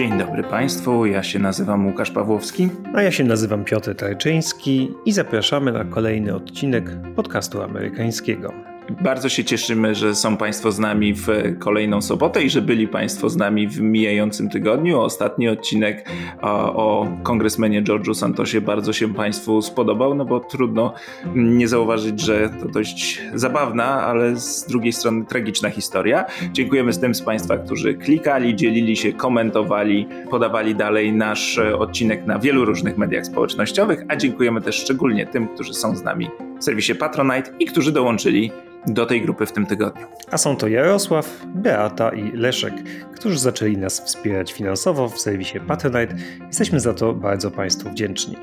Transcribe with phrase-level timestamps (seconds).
[0.00, 2.68] Dzień dobry Państwu, ja się nazywam Łukasz Pawłowski.
[2.94, 6.84] A ja się nazywam Piotr Tarczyński i zapraszamy na kolejny odcinek
[7.16, 8.52] podcastu amerykańskiego.
[8.90, 11.28] Bardzo się cieszymy, że są Państwo z nami w
[11.58, 15.00] kolejną sobotę i że byli Państwo z nami w mijającym tygodniu.
[15.00, 16.08] Ostatni odcinek
[16.42, 20.94] o, o kongresmenie George'u Santosie bardzo się Państwu spodobał, no bo trudno
[21.34, 26.24] nie zauważyć, że to dość zabawna, ale z drugiej strony tragiczna historia.
[26.52, 32.38] Dziękujemy z tym z Państwa, którzy klikali, dzielili się, komentowali, podawali dalej nasz odcinek na
[32.38, 36.94] wielu różnych mediach społecznościowych, a dziękujemy też szczególnie tym, którzy są z nami w serwisie
[36.94, 38.50] Patronite i którzy dołączyli
[38.86, 40.06] do tej grupy w tym tygodniu.
[40.30, 42.74] A są to Jarosław, Beata i Leszek,
[43.14, 46.14] którzy zaczęli nas wspierać finansowo w serwisie Patronite.
[46.46, 48.36] Jesteśmy za to bardzo Państwu wdzięczni.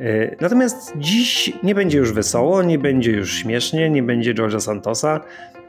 [0.00, 5.20] E, natomiast dziś nie będzie już wesoło, nie będzie już śmiesznie, nie będzie George'a Santosa.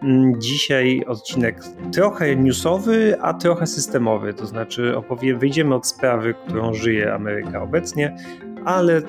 [0.04, 1.64] Mm, dzisiaj odcinek
[1.94, 8.16] trochę newsowy, a trochę systemowy, to znaczy opowie, wyjdziemy od sprawy, którą żyje Ameryka obecnie,
[8.66, 9.02] ale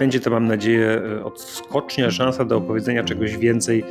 [0.00, 3.84] będzie to, mam nadzieję, odskocznia, szansa do opowiedzenia czegoś więcej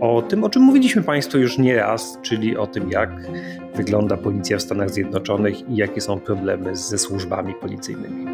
[0.00, 3.10] o tym, o czym mówiliśmy Państwu już nie raz, czyli o tym, jak
[3.74, 8.26] wygląda policja w Stanach Zjednoczonych i jakie są problemy ze służbami policyjnymi.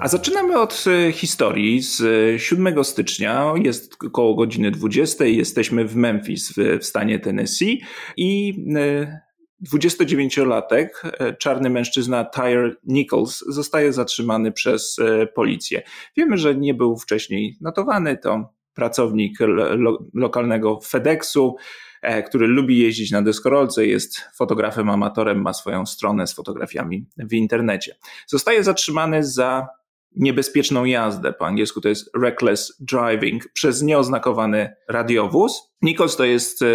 [0.00, 2.02] A zaczynamy od e, historii z
[2.40, 3.52] 7 stycznia.
[3.62, 5.24] Jest około godziny 20.
[5.24, 7.82] Jesteśmy w Memphis w stanie Tennessee
[8.16, 9.27] i e,
[9.66, 15.82] 29-latek, e, czarny mężczyzna Tyre Nichols, zostaje zatrzymany przez e, policję.
[16.16, 21.56] Wiemy, że nie był wcześniej notowany, to pracownik lo lokalnego FedExu,
[22.02, 27.32] e, który lubi jeździć na deskorolce, jest fotografem amatorem, ma swoją stronę z fotografiami w
[27.32, 27.96] internecie.
[28.26, 29.68] Zostaje zatrzymany za
[30.16, 31.32] niebezpieczną jazdę.
[31.32, 35.72] Po angielsku to jest reckless driving przez nieoznakowany radiowóz.
[35.82, 36.66] Nichols to jest e,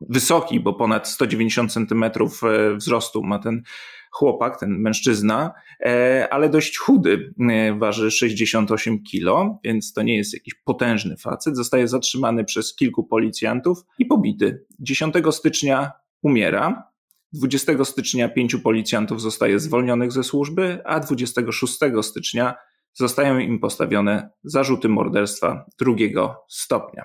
[0.00, 3.62] wysoki, bo ponad 190 centymetrów e, wzrostu ma ten
[4.10, 7.34] chłopak, ten mężczyzna, e, ale dość chudy,
[7.78, 11.56] waży 68 kilo, więc to nie jest jakiś potężny facet.
[11.56, 14.64] Zostaje zatrzymany przez kilku policjantów i pobity.
[14.80, 15.92] 10 stycznia
[16.22, 16.88] umiera.
[17.32, 22.54] 20 stycznia pięciu policjantów zostaje zwolnionych ze służby, a 26 stycznia
[22.98, 27.04] zostają im postawione zarzuty morderstwa drugiego stopnia.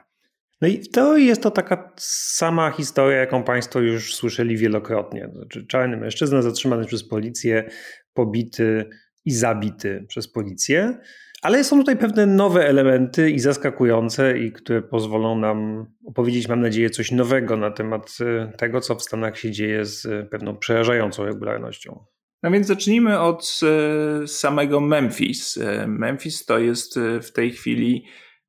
[0.61, 5.29] No i teorii jest to taka sama historia, jaką Państwo już słyszeli wielokrotnie.
[5.33, 7.69] Znaczy, czarny mężczyzna zatrzymany przez policję,
[8.13, 8.89] pobity
[9.25, 10.97] i zabity przez policję.
[11.41, 16.89] Ale są tutaj pewne nowe elementy i zaskakujące, i które pozwolą nam opowiedzieć, mam nadzieję,
[16.89, 22.05] coś nowego na temat e, tego, co w Stanach się dzieje z pewną przerażającą regularnością.
[22.43, 25.57] No więc zacznijmy od e, samego Memphis.
[25.57, 28.05] E, Memphis to jest e, w tej chwili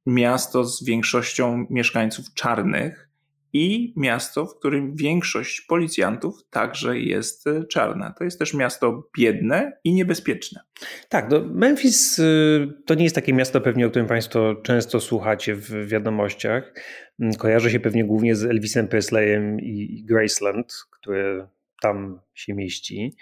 [0.07, 3.09] miasto z większością mieszkańców czarnych
[3.53, 8.15] i miasto, w którym większość policjantów także jest czarna.
[8.19, 10.61] To jest też miasto biedne i niebezpieczne.
[11.09, 12.21] Tak, no Memphis
[12.87, 16.75] to nie jest takie miasto pewnie, o którym Państwo często słuchacie w wiadomościach.
[17.21, 21.49] Mm, kojarzy się pewnie głównie z Elvisem Presleyem i Graceland, które
[21.81, 23.17] tam się mieści.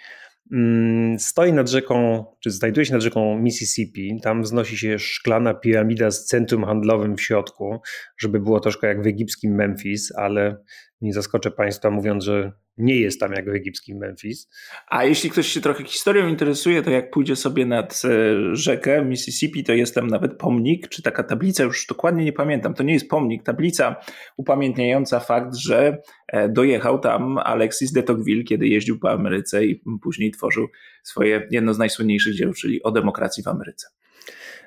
[0.51, 4.19] Mm, stoi nad rzeką, czy znajduje się nad rzeką Mississippi.
[4.21, 7.79] Tam wznosi się szklana piramida z centrum handlowym w środku,
[8.17, 10.57] żeby było troszkę jak w egipskim Memphis, ale
[11.01, 14.49] nie zaskoczę Państwa mówiąc, że nie jest tam jak w egipskim Memphis.
[14.87, 19.63] A jeśli ktoś się trochę historią interesuje, to jak pójdzie sobie nad e, rzekę Mississippi,
[19.63, 23.09] to jest tam nawet pomnik, czy taka tablica, już dokładnie nie pamiętam, to nie jest
[23.09, 23.95] pomnik, tablica
[24.37, 25.97] upamiętniająca fakt, że
[26.27, 30.67] e, dojechał tam Alexis de Tocqueville, kiedy jeździł po Ameryce i później tworzył
[31.03, 33.87] swoje jedno z najsłynniejszych dzieł, czyli o demokracji w Ameryce.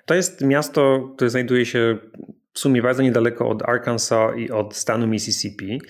[0.06, 1.99] To jest miasto, które znajduje się
[2.53, 5.81] w sumie bardzo niedaleko od Arkansas i od stanu Mississippi.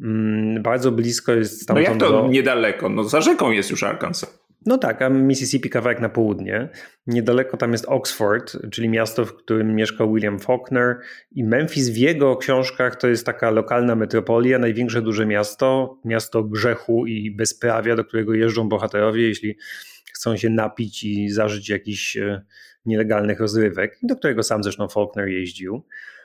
[0.00, 1.86] Mm, bardzo blisko jest stamtąd.
[1.86, 2.28] No jak to do...
[2.28, 2.88] niedaleko?
[2.88, 4.44] No za rzeką jest już Arkansas.
[4.66, 6.68] No tak, a Mississippi kawałek na południe.
[7.06, 11.00] Niedaleko tam jest Oxford, czyli miasto, w którym mieszkał William Faulkner
[11.32, 17.06] i Memphis w jego książkach to jest taka lokalna metropolia, największe duże miasto, miasto grzechu
[17.06, 19.56] i bezprawia, do którego jeżdżą bohaterowie, jeśli
[20.12, 22.42] chcą się napić i zażyć jakichś e,
[22.86, 25.82] nielegalnych rozrywek, do którego sam zresztą Faulkner jeździł.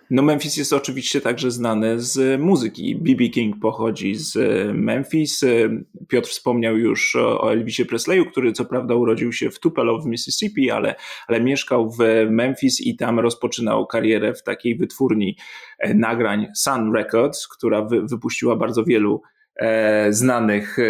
[0.09, 2.95] No Memphis jest oczywiście także znany z muzyki.
[2.95, 3.29] B.B.
[3.29, 4.37] King pochodzi z
[4.73, 5.45] Memphis.
[6.07, 10.71] Piotr wspomniał już o Elvisie Presleyu, który co prawda urodził się w Tupelo w Mississippi,
[10.71, 10.95] ale,
[11.27, 11.97] ale mieszkał w
[12.29, 15.37] Memphis i tam rozpoczynał karierę w takiej wytwórni
[15.79, 19.21] e, nagrań Sun Records, która wy, wypuściła bardzo wielu
[19.55, 20.83] e, znanych e,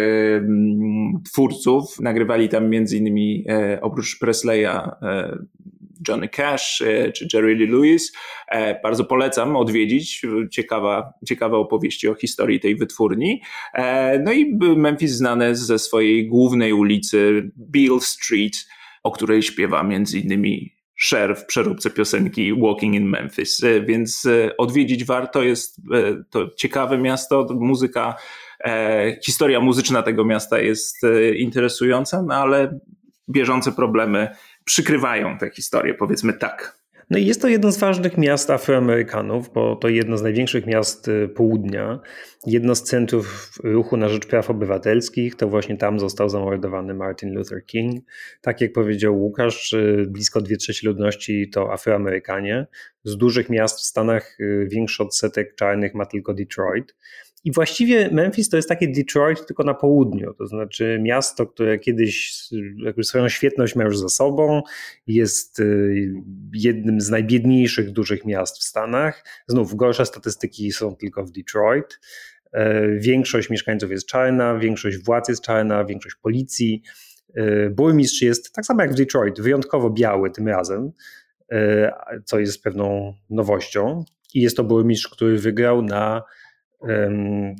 [1.32, 2.00] twórców.
[2.00, 4.90] Nagrywali tam między innymi e, oprócz Presleya
[6.08, 6.82] Johnny Cash
[7.14, 8.12] czy Jerry Lee Lewis.
[8.82, 10.22] Bardzo polecam odwiedzić.
[10.52, 13.42] Ciekawa, ciekawe opowieści o historii tej wytwórni.
[14.24, 18.66] No i Memphis znane ze swojej głównej ulicy Beale Street,
[19.02, 24.56] o której śpiewa między innymi Cher w przeróbce piosenki Walking in Memphis, e, więc e,
[24.56, 28.14] odwiedzić warto, jest e, to ciekawe miasto, muzyka,
[29.24, 30.96] historia muzyczna tego miasta jest
[31.36, 32.78] interesująca, no ale
[33.28, 34.28] bieżące problemy
[34.70, 36.80] przykrywają tę historię, powiedzmy tak.
[37.10, 41.08] No i jest to jedno z ważnych miast Afroamerykanów, bo to jedno z największych miast
[41.08, 42.00] y, południa,
[42.46, 45.34] jedno z centrów ruchu na rzecz praw obywatelskich.
[45.36, 48.04] To właśnie tam został zamordowany Martin Luther King.
[48.40, 52.66] Tak jak powiedział Łukasz, y, blisko dwie trzecie ludności to Afroamerykanie.
[53.04, 56.94] Z dużych miast w Stanach y, większy odsetek czarnych ma tylko Detroit.
[57.44, 62.32] I właściwie Memphis to jest takie Detroit tylko na południu, to znaczy miasto, które kiedyś
[63.02, 64.62] swoją świetność ma już za sobą,
[65.06, 66.12] jest y,
[66.54, 69.24] jednym z najbiedniejszych dużych miast w Stanach.
[69.46, 72.00] Znów gorsze statystyki są tylko w Detroit.
[72.52, 76.82] E, większość mieszkańców jest czarna, większość władz jest czarna, większość policji.
[77.34, 80.92] E, burmistrz jest tak samo jak w Detroit, wyjątkowo biały tym razem,
[81.52, 81.92] e,
[82.24, 84.04] co jest pewną nowością.
[84.34, 86.22] I jest to burmistrz, który wygrał na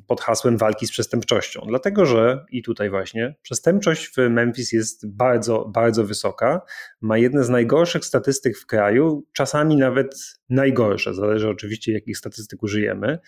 [0.06, 1.64] pod hasłem walki z przestępczością.
[1.68, 6.60] Dlatego, że i tutaj właśnie przestępczość w Memphis jest bardzo, bardzo wysoka.
[7.00, 13.18] Ma jedne z najgorszych statystyk w kraju, czasami nawet najgorsze, zależy oczywiście jakich statystyk użyjemy.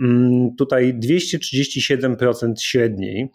[0.00, 3.30] Mm, tutaj 237% średniej,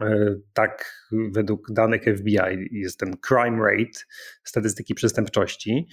[0.00, 1.02] e, tak
[1.32, 4.00] według danych FBI jest ten crime rate,
[4.44, 5.86] statystyki przestępczości.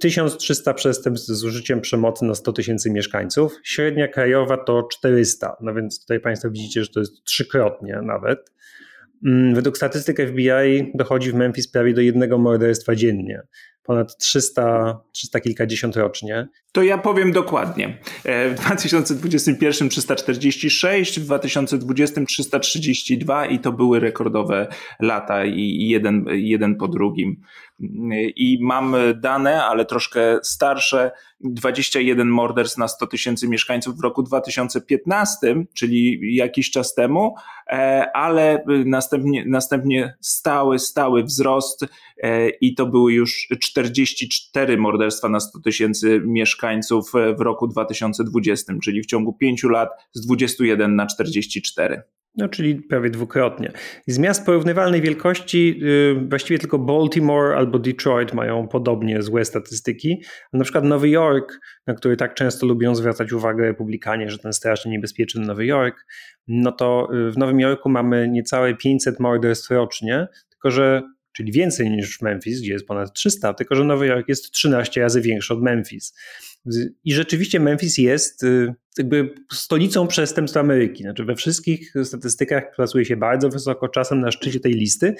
[0.00, 3.52] 1300 przestępstw z użyciem przemocy na 100 tysięcy mieszkańców.
[3.64, 5.56] Średnia krajowa to 400.
[5.60, 8.52] No więc tutaj Państwo widzicie, że to jest trzykrotnie nawet.
[9.26, 13.42] Mm, według statystyk FBI dochodzi w Memphis prawie do jednego morderstwa dziennie
[13.82, 16.48] ponad 300, 300 kilkadziesiąt rocznie.
[16.72, 17.98] To ja powiem dokładnie.
[18.24, 24.68] E, w 2021 346, w 2020 332 i to były rekordowe
[25.00, 27.40] lata i jeden, jeden po drugim.
[28.36, 31.10] I mam dane, ale troszkę starsze,
[31.40, 37.34] 21 morderstw na 100 tysięcy mieszkańców w roku 2015, czyli jakiś czas temu,
[37.66, 41.86] e, ale następnie, następnie stały, stały wzrost
[42.22, 49.02] e, i to były już 44 morderstwa na 100 tysięcy mieszkańców w roku 2020, czyli
[49.02, 52.02] w ciągu 5 lat z 21 na 44.
[52.36, 53.72] No, czyli prawie dwukrotnie.
[54.06, 60.22] Z miast porównywalnej wielkości yy, właściwie tylko Baltimore albo Detroit mają podobnie złe statystyki.
[60.52, 64.92] Na przykład Nowy Jork, na który tak często lubią zwracać uwagę republikanie, że ten strasznie
[64.92, 66.06] niebezpieczny Nowy Jork,
[66.48, 71.02] no to y, w Nowym Jorku mamy niecałe 500 morderstw rocznie, tylko że
[71.32, 75.00] czyli więcej niż w Memphis, gdzie jest ponad 300, tylko że Nowy Jork jest 13
[75.00, 76.14] razy większy od Memphis.
[77.04, 81.02] I rzeczywiście Memphis jest y, jakby stolicą przestępstw Ameryki.
[81.02, 85.14] Znaczy we wszystkich statystykach plasuje się bardzo wysoko, czasem na szczycie tej listy.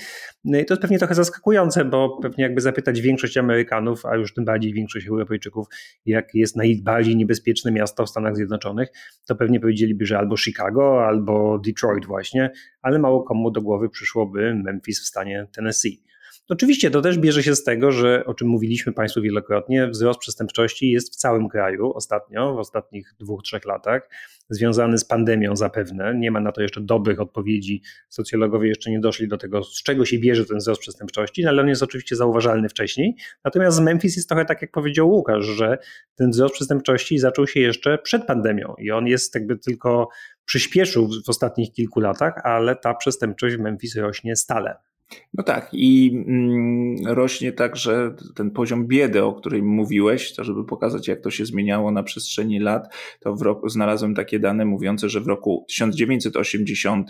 [0.44, 4.34] No i to jest pewnie trochę zaskakujące, bo pewnie jakby zapytać większość Amerykanów, a już
[4.34, 5.66] tym bardziej większość Europejczyków,
[6.06, 8.88] jak jest najbardziej niebezpieczne miasto w Stanach Zjednoczonych,
[9.26, 12.50] to pewnie powiedzieliby, że albo Chicago, albo Detroit właśnie,
[12.82, 16.09] ale mało komu do głowy przyszłoby Memphis w stanie Tennessee.
[16.50, 20.90] Oczywiście to też bierze się z tego, że o czym mówiliśmy Państwu wielokrotnie, wzrost przestępczości
[20.90, 24.08] jest w całym kraju ostatnio, w ostatnich dwóch, trzech latach,
[24.48, 26.14] związany z pandemią zapewne.
[26.14, 27.82] Nie ma na to jeszcze dobrych odpowiedzi.
[28.08, 31.62] Socjologowie jeszcze nie doszli do tego, z czego się bierze ten wzrost przestępczości, no ale
[31.62, 33.16] on jest oczywiście zauważalny wcześniej.
[33.44, 35.78] Natomiast z Memphis jest trochę tak, jak powiedział Łukasz, że
[36.14, 40.08] ten wzrost przestępczości zaczął się jeszcze przed pandemią i on jest jakby tylko
[40.44, 44.89] przyspieszył w ostatnich kilku latach, ale ta przestępczość w Memphis rośnie stale.
[45.34, 51.08] No tak, i mm, rośnie także ten poziom biedy, o którym mówiłeś, to żeby pokazać,
[51.08, 55.20] jak to się zmieniało na przestrzeni lat, to w roku, znalazłem takie dane mówiące, że
[55.20, 57.08] w roku 1980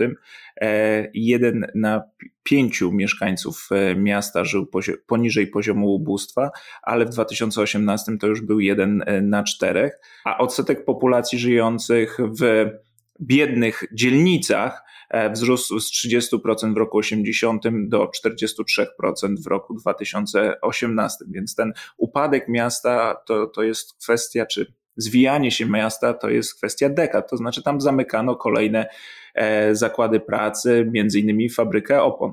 [0.61, 2.03] e, jeden na
[2.43, 4.67] pięciu mieszkańców e, miasta żył
[5.07, 6.51] poniżej poziomu ubóstwa,
[6.83, 9.93] ale w 2018 to już był jeden e, na czterech,
[10.25, 12.71] a odsetek populacji żyjących w
[13.21, 14.90] biednych dzielnicach
[15.33, 18.87] wzrósł z 30% w roku 80 do 43%
[19.45, 21.25] w roku 2018.
[21.29, 26.89] Więc ten upadek miasta to, to jest kwestia, czy zwijanie się miasta to jest kwestia
[26.89, 27.31] dekad.
[27.31, 28.87] To znaczy tam zamykano kolejne
[29.35, 32.33] e, zakłady pracy, między innymi fabrykę opon.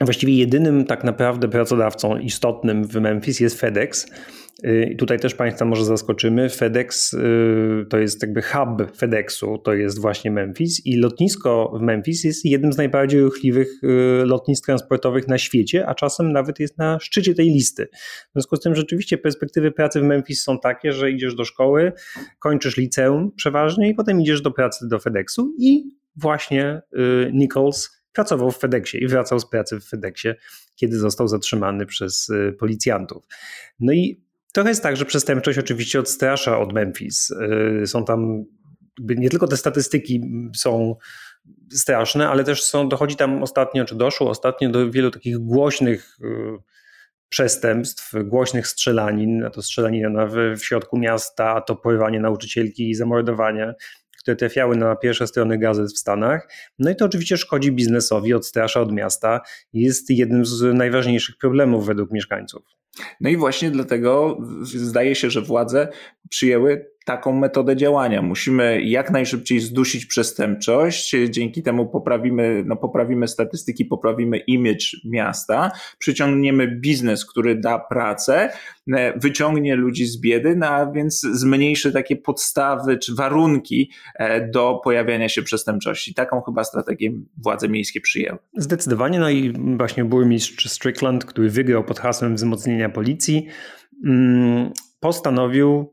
[0.00, 4.06] Właściwie jedynym tak naprawdę pracodawcą istotnym w Memphis jest FedEx.
[4.64, 6.48] Y, tutaj też Państwa może zaskoczymy.
[6.48, 12.24] FedEx y, to jest jakby hub FedExu, to jest właśnie Memphis i lotnisko w Memphis
[12.24, 16.98] jest jednym z najbardziej ruchliwych y, lotnisk transportowych na świecie, a czasem nawet jest na
[17.00, 17.88] szczycie tej listy.
[18.28, 21.92] W związku z tym rzeczywiście perspektywy pracy w Memphis są takie, że idziesz do szkoły,
[22.38, 25.84] kończysz liceum przeważnie i potem idziesz do pracy do FedExu i
[26.16, 26.82] właśnie
[27.32, 30.34] Nichols pracował w FedExie i wracał z pracy w FedExie,
[30.76, 33.24] kiedy został zatrzymany przez policjantów.
[33.80, 37.30] No i Trochę jest tak, że przestępczość oczywiście odstrasza od Memphis.
[37.82, 38.44] Y, są tam
[39.00, 40.20] nie tylko te statystyki
[40.56, 40.96] są
[41.72, 46.26] straszne, ale też są, dochodzi tam ostatnio, czy doszło ostatnio do wielu takich głośnych y,
[47.28, 52.94] przestępstw, głośnych strzelanin, a to strzelanina w, w środku miasta, a to porywanie nauczycielki i
[52.94, 53.74] zamordowanie,
[54.26, 56.48] które trafiały na pierwsze strony gazet w Stanach.
[56.78, 59.40] No i to oczywiście szkodzi biznesowi, odstrasza od miasta,
[59.72, 62.62] jest jednym z najważniejszych problemów według mieszkańców.
[63.20, 65.88] No i właśnie dlatego zdaje się, że władze
[66.30, 68.22] przyjęły taką metodę działania.
[68.22, 76.68] Musimy jak najszybciej zdusić przestępczość, dzięki temu poprawimy, no poprawimy statystyki, poprawimy image miasta, przyciągniemy
[76.68, 78.50] biznes, który da pracę,
[78.92, 84.80] e, wyciągnie ludzi z biedy, no a więc zmniejszy takie podstawy czy warunki e, do
[84.84, 86.14] pojawiania się przestępczości.
[86.14, 87.12] Taką chyba strategię
[87.42, 88.38] władze miejskie przyjęły.
[88.56, 93.46] Zdecydowanie, no i właśnie burmistrz Strickland, który wygrał pod hasłem wzmocnienia policji,
[94.04, 95.92] mm, postanowił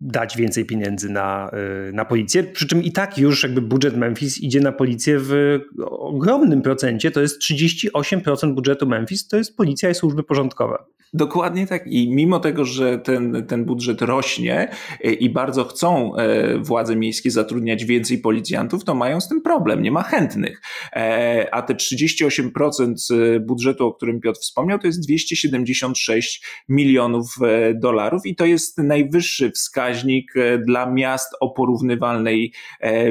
[0.00, 1.50] dać więcej pieniędzy na,
[1.88, 2.44] y, na policję.
[2.44, 7.10] Przy czym i tak już jakby budżet Memphis idzie na policję w ogromnym procencie.
[7.10, 10.78] To jest 38% budżetu Memphis, to jest policja i służby porządkowe.
[11.14, 11.86] Dokładnie tak.
[11.86, 14.70] I mimo tego, że ten, ten budżet rośnie
[15.04, 19.82] e, i bardzo chcą e, władze miejskie zatrudniać więcej policjantów, to mają z tym problem.
[19.82, 20.62] Nie ma chętnych.
[20.92, 27.36] E, a te 38% budżetu, o którym Piotr wspomniał, to jest 276 milionów
[27.74, 29.50] dolarów i to jest najwyższy
[29.84, 30.34] wskaźnik
[30.66, 32.52] dla miast o porównywalnej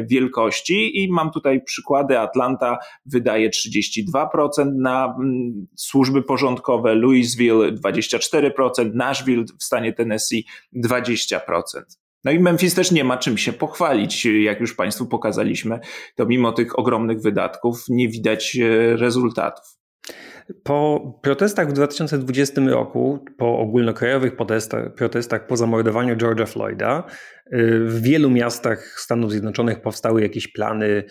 [0.09, 1.03] wielkości.
[1.03, 2.19] I mam tutaj przykłady.
[2.19, 8.23] Atlanta wydaje 32% na mm, służby porządkowe, Louisville 20%.
[8.23, 11.39] 24%, Nashville w stanie Tennessee 20%.
[12.23, 14.25] No i Memphis też nie ma czym się pochwalić.
[14.25, 15.79] Jak już Państwu pokazaliśmy,
[16.15, 19.82] to mimo tych ogromnych wydatków nie widać e, rezultatów.
[20.63, 27.03] Po protestach w 2020 roku, po ogólnokrajowych protestach, protestach po zamordowaniu George'a Floyda,
[27.45, 31.03] e, w wielu miastach Stanów Zjednoczonych powstały jakieś plany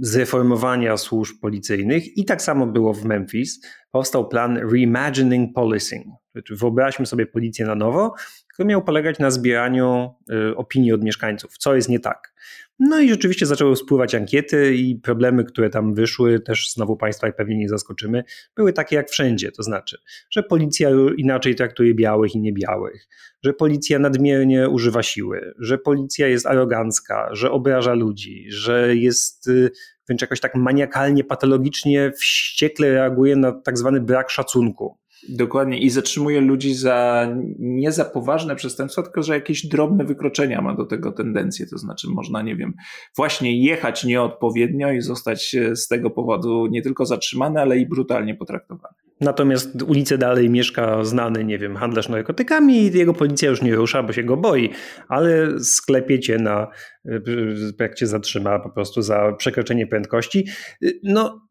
[0.00, 3.60] zreformowania służb policyjnych i tak samo było w Memphis.
[3.90, 6.06] Powstał plan Reimagining Policing.
[6.50, 8.14] Wyobraźmy sobie policję na nowo,
[8.56, 10.14] który miał polegać na zbieraniu
[10.50, 12.34] y, opinii od mieszkańców, co jest nie tak.
[12.78, 17.56] No i rzeczywiście zaczęły spływać ankiety i problemy, które tam wyszły, też znowu Państwa pewnie
[17.56, 18.24] nie zaskoczymy,
[18.56, 19.52] były takie jak wszędzie.
[19.52, 19.98] To znaczy,
[20.30, 23.08] że policja inaczej traktuje białych i niebiałych,
[23.44, 29.70] że policja nadmiernie używa siły, że policja jest arogancka, że obraża ludzi, że jest y,
[30.06, 34.98] wręcz jakoś tak maniakalnie, patologicznie, wściekle reaguje na tak zwany brak szacunku.
[35.28, 40.74] Dokładnie i zatrzymuje ludzi za nie za poważne przestępstwa, tylko że jakieś drobne wykroczenia ma
[40.74, 41.66] do tego tendencję.
[41.66, 42.74] To znaczy, można, nie wiem,
[43.16, 48.34] właśnie jechać nieodpowiednio i zostać e, z tego powodu nie tylko zatrzymany, ale i brutalnie
[48.34, 48.94] potraktowany.
[49.20, 54.02] Natomiast ulicę dalej mieszka znany, nie wiem, handlarz narkotykami i jego policja już nie rusza,
[54.02, 54.70] bo się go boi,
[55.08, 56.68] ale sklepie cię na,
[57.80, 60.44] jak cię zatrzyma po prostu za przekroczenie prędkości.
[60.82, 61.45] E, no,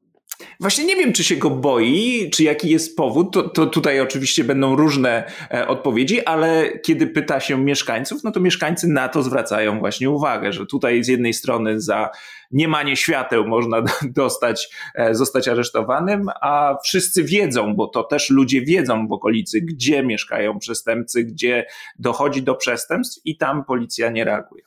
[0.60, 3.34] Właśnie nie wiem, czy się go boi, czy jaki jest powód.
[3.34, 8.40] To, to tutaj oczywiście będą różne e, odpowiedzi, ale kiedy pyta się mieszkańców, no to
[8.40, 12.10] mieszkańcy na to zwracają właśnie uwagę, że tutaj z jednej strony za
[12.52, 19.08] niemanie świateł można dostać, e, zostać aresztowanym, a wszyscy wiedzą, bo to też ludzie wiedzą
[19.08, 21.66] w okolicy, gdzie mieszkają przestępcy, gdzie
[22.00, 24.64] dochodzi do przestępstw i tam policja nie reaguje.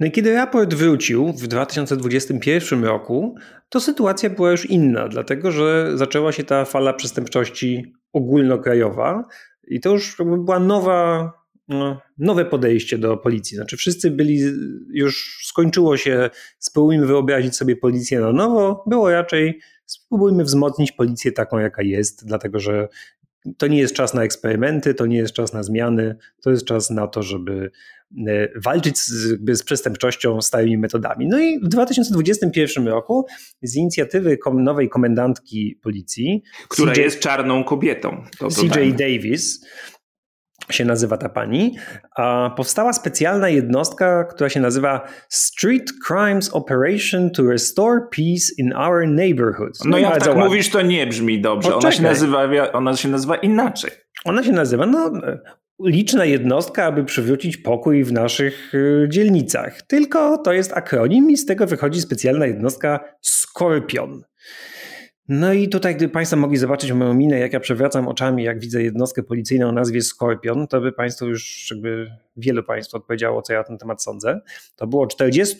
[0.00, 3.34] No i kiedy raport wrócił w 2021 roku,
[3.68, 9.24] to sytuacja była już inna, dlatego że zaczęła się ta fala przestępczości ogólnokrajowa
[9.68, 11.32] i to już była nowa,
[11.68, 13.56] no, nowe podejście do policji.
[13.56, 14.40] Znaczy wszyscy byli,
[14.90, 21.58] już skończyło się, spróbujmy wyobrazić sobie policję na nowo, było raczej spróbujmy wzmocnić policję taką,
[21.58, 22.88] jaka jest, dlatego że
[23.58, 26.90] to nie jest czas na eksperymenty, to nie jest czas na zmiany, to jest czas
[26.90, 27.70] na to, żeby
[28.64, 31.26] walczyć z, z przestępczością stałymi metodami.
[31.28, 33.26] No i w 2021 roku
[33.62, 38.22] z inicjatywy nowej komendantki policji, która CJ, jest czarną kobietą.
[38.50, 39.66] CJ Davis,
[40.70, 41.76] się nazywa ta pani,
[42.16, 49.08] a powstała specjalna jednostka, która się nazywa Street Crimes Operation to Restore Peace in Our
[49.08, 49.84] Neighborhoods.
[49.84, 50.44] No, no jak tak ładnie.
[50.44, 51.74] mówisz, to nie brzmi dobrze.
[51.74, 53.90] Ona się, nazywa, ona się nazywa inaczej.
[54.24, 55.12] Ona się nazywa, no
[55.84, 59.82] liczna jednostka, aby przywrócić pokój w naszych y, dzielnicach.
[59.82, 64.22] Tylko to jest akronim i z tego wychodzi specjalna jednostka Skorpion.
[65.32, 68.82] No i tutaj, gdyby Państwo mogli zobaczyć moją minę, jak ja przewracam oczami, jak widzę
[68.82, 73.58] jednostkę policyjną o nazwie Skorpion, to by Państwo już jakby wielu Państwu odpowiedziało, co ja
[73.58, 74.40] na ten temat sądzę.
[74.76, 75.56] To było 40,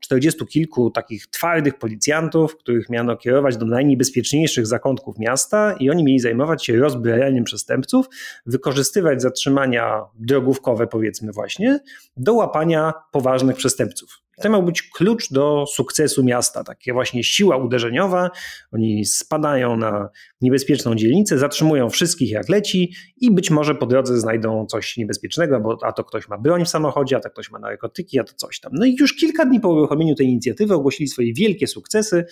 [0.00, 6.18] 40 kilku takich twardych policjantów, których miano kierować do najniebezpieczniejszych zakątków miasta i oni mieli
[6.18, 8.06] zajmować się rozbrajaniem przestępców,
[8.46, 11.80] wykorzystywać zatrzymania drogówkowe, powiedzmy właśnie,
[12.16, 14.21] do łapania poważnych przestępców.
[14.40, 18.30] To miał być klucz do sukcesu miasta, takie właśnie siła uderzeniowa.
[18.72, 20.08] Oni spadają na
[20.40, 25.78] niebezpieczną dzielnicę, zatrzymują wszystkich jak leci i być może po drodze znajdą coś niebezpiecznego, bo
[25.82, 28.60] a to ktoś ma broń w samochodzie, a to ktoś ma narkotyki, a to coś
[28.60, 28.72] tam.
[28.74, 32.24] No i już kilka dni po uruchomieniu tej inicjatywy ogłosili swoje wielkie sukcesy,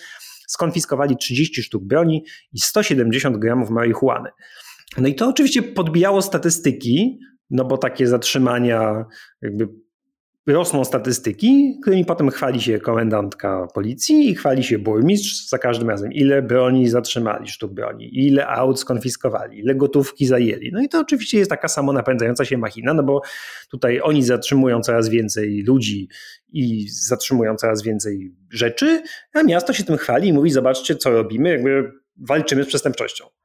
[0.47, 4.29] skonfiskowali 30 sztuk broni i 170 gramów marihuany.
[4.97, 9.05] No i to oczywiście podbijało statystyki, no bo takie zatrzymania
[9.41, 9.67] jakby
[10.47, 16.13] rosną statystyki, którymi potem chwali się komendantka policji i chwali się burmistrz za każdym razem,
[16.13, 20.71] ile broni zatrzymali, sztuk broni, ile aut skonfiskowali, ile gotówki zajęli.
[20.73, 23.21] No i to oczywiście jest taka samo napędzająca się machina, no bo
[23.69, 26.07] tutaj oni zatrzymują coraz więcej ludzi
[26.53, 31.49] i zatrzymują coraz więcej rzeczy, a miasto się tym chwali i mówi, zobaczcie co robimy,
[31.49, 33.40] jakby walczymy z przestępczością.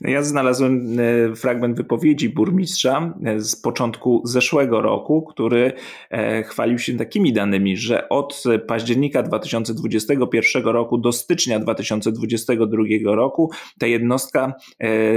[0.00, 5.72] No ja znalazłem e, fragment wypowiedzi burmistrza e, z początku zeszłego roku, który
[6.10, 13.86] e, chwalił się takimi danymi, że od października 2021 roku do stycznia 2022 roku ta
[13.86, 14.54] jednostka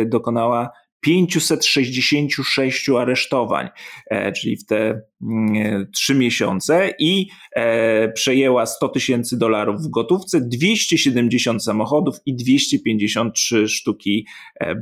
[0.05, 0.69] dokonała
[1.03, 3.69] 566 aresztowań,
[4.07, 9.89] e, czyli w te mm, e, trzy miesiące i e, przejęła 100 tysięcy dolarów w
[9.89, 14.27] gotówce, 270 samochodów i 253 sztuki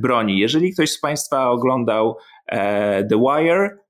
[0.02, 0.38] broni.
[0.38, 2.16] Jeżeli ktoś z Państwa oglądał
[3.08, 3.81] The Wire,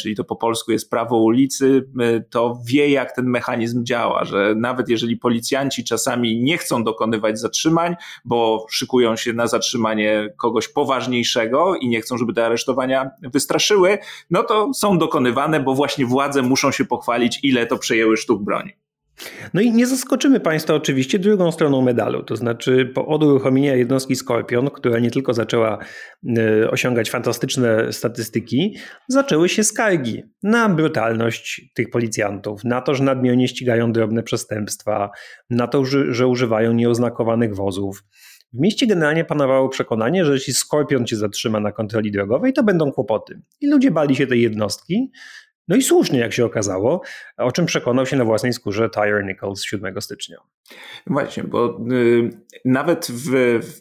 [0.00, 4.54] czyli to po polsku jest prawo ulicy, e, to wie, jak ten mechanizm działa, że
[4.56, 11.74] nawet jeżeli policjanci czasami nie chcą dokonywać zatrzymań, bo szykują się na zatrzymanie kogoś poważniejszego
[11.76, 13.98] i nie chcą, żeby te aresztowania wystraszyły,
[14.30, 18.87] no to są dokonywane, bo właśnie władze muszą się pochwalić, ile to przejęły sztuk broni.
[19.54, 24.70] No i nie zaskoczymy Państwa oczywiście drugą stroną medalu, to znaczy po uruchomienia jednostki Skorpion,
[24.70, 25.78] która nie tylko zaczęła
[26.38, 28.76] e, osiągać fantastyczne statystyki,
[29.08, 35.10] zaczęły się skargi na brutalność tych policjantów, na to, że nadmiernie ścigają drobne przestępstwa,
[35.50, 38.04] na to, że, że używają nieoznakowanych wozów.
[38.52, 42.92] W mieście generalnie panowało przekonanie, że jeśli Skorpion cię zatrzyma na kontroli drogowej, to będą
[42.92, 43.40] kłopoty.
[43.60, 45.10] I ludzie bali się tej jednostki,
[45.68, 47.02] no i słusznie, jak się okazało,
[47.36, 50.36] o czym przekonał się na własnej skórze Tyre Nichols 7 stycznia.
[51.06, 52.30] Właśnie, bo y,
[52.64, 53.30] nawet w,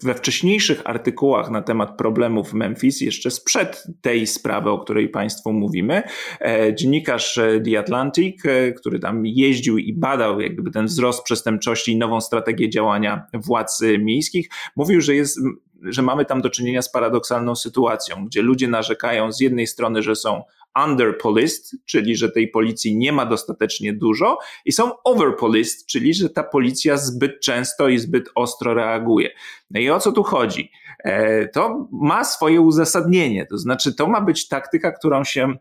[0.03, 6.03] we wcześniejszych artykułach na temat problemów Memphis, jeszcze sprzed tej sprawy, o której Państwu mówimy,
[6.41, 11.91] e, dziennikarz e, The Atlantic, e, który tam jeździł i badał jakby ten wzrost przestępczości
[11.91, 15.39] i nową strategię działania władz miejskich, mówił, że jest
[15.81, 20.15] że mamy tam do czynienia z paradoksalną sytuacją, gdzie ludzie narzekają z jednej strony, że
[20.15, 20.43] są
[20.85, 26.43] underpoliced, czyli że tej policji nie ma dostatecznie dużo, i są overpoliced, czyli że ta
[26.43, 29.29] policja zbyt często i zbyt ostro reaguje.
[29.71, 30.71] No i o co tu chodzi?
[31.03, 35.53] E, to ma swoje uzasadnienie, to znaczy to ma być taktyka, którą się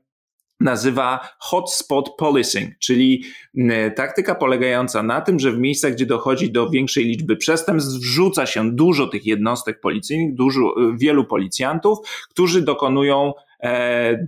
[0.61, 3.25] nazywa hotspot policing, czyli
[3.97, 8.71] taktyka polegająca na tym, że w miejscach, gdzie dochodzi do większej liczby przestępstw, wrzuca się
[8.71, 11.99] dużo tych jednostek policyjnych, dużo, wielu policjantów,
[12.31, 13.56] którzy dokonują e,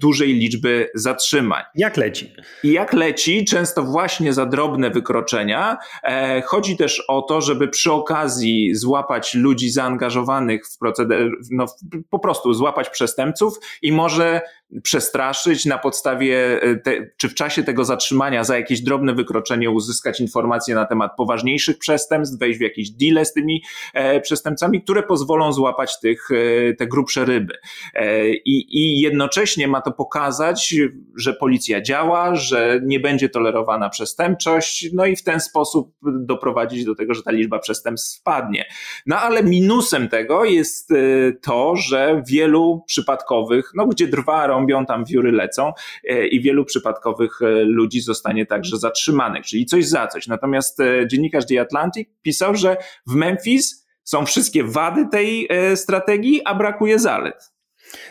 [0.01, 1.63] dużej liczby zatrzymań.
[1.75, 2.33] Jak leci?
[2.65, 5.77] I jak leci, często właśnie za drobne wykroczenia.
[6.03, 11.67] E, chodzi też o to, żeby przy okazji złapać ludzi zaangażowanych w proceder, no,
[12.11, 14.41] po prostu złapać przestępców i może
[14.83, 20.21] przestraszyć na podstawie, e, te, czy w czasie tego zatrzymania za jakieś drobne wykroczenie uzyskać
[20.21, 23.63] informacje na temat poważniejszych przestępstw, wejść w jakieś deale z tymi
[23.95, 27.55] e, przestępcami, które pozwolą złapać tych, e, te grubsze ryby.
[27.95, 30.75] E, i, I jednocześnie ma to pokazać,
[31.17, 36.95] że policja działa, że nie będzie tolerowana przestępczość, no i w ten sposób doprowadzić do
[36.95, 38.65] tego, że ta liczba przestępstw spadnie.
[39.07, 40.97] No ale minusem tego jest e,
[41.43, 45.73] to, że wielu przypadkowych, no gdzie drwa rąbią, tam wióry lecą
[46.05, 50.27] e, i wielu przypadkowych e, ludzi zostanie także zatrzymanych, czyli coś za coś.
[50.27, 56.99] Natomiast dziennikarz The Atlantic pisał, że w Memphis są wszystkie wady tej strategii, a brakuje
[56.99, 57.58] zalet.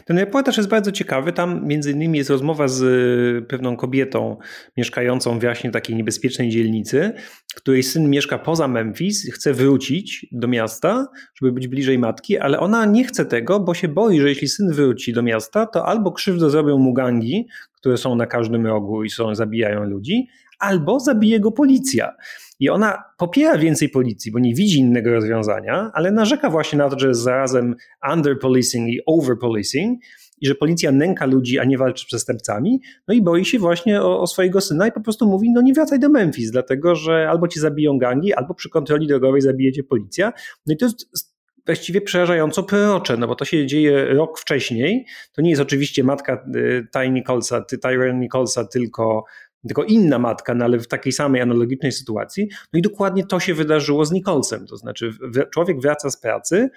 [0.06, 1.34] Ten reportaż jest bardzo ciekawy.
[1.34, 4.38] Tam między innymi jest rozmowa z y, pewną kobietą
[4.78, 7.14] mieszkającą właśnie w takiej niebezpiecznej dzielnicy,
[7.56, 12.86] której syn mieszka poza Memphis, chce wrócić do miasta, żeby być bliżej matki, ale ona
[12.86, 16.50] nie chce tego, bo się boi, że jeśli syn wróci do miasta, to albo krzywdę
[16.50, 20.28] zrobią mu gangi, które są na każdym rogu i są, zabijają ludzi,
[20.60, 22.16] albo zabije go policja.
[22.60, 27.00] I ona popiera więcej policji, bo nie widzi innego rozwiązania, ale narzeka właśnie na to,
[27.00, 27.76] że jest zarazem
[28.14, 30.00] underpolicing i overpolicing
[30.42, 34.02] i że policja nęka ludzi, a nie walczy z przestępcami, no i boi się właśnie
[34.02, 37.30] o, o, swojego syna i po prostu mówi, no nie wracaj do Memphis, dlatego że
[37.30, 40.34] albo ci zabiją gangi, albo przy kontroli drogowej zabije cię policja.
[40.66, 41.28] No i to jest
[41.66, 45.06] właściwie przerażająco prorocze, no bo to się dzieje rok wcześniej.
[45.34, 49.26] To nie jest oczywiście matka y, Ty Nicholsa, Tyra Nicholsa, tylko
[49.68, 52.48] tylko inna matka, no ale w takiej samej analogicznej sytuacji.
[52.74, 54.68] No i dokładnie to się wydarzyło z Nicholsem.
[54.68, 55.12] To znaczy,
[55.54, 56.70] człowiek wraca z pracy.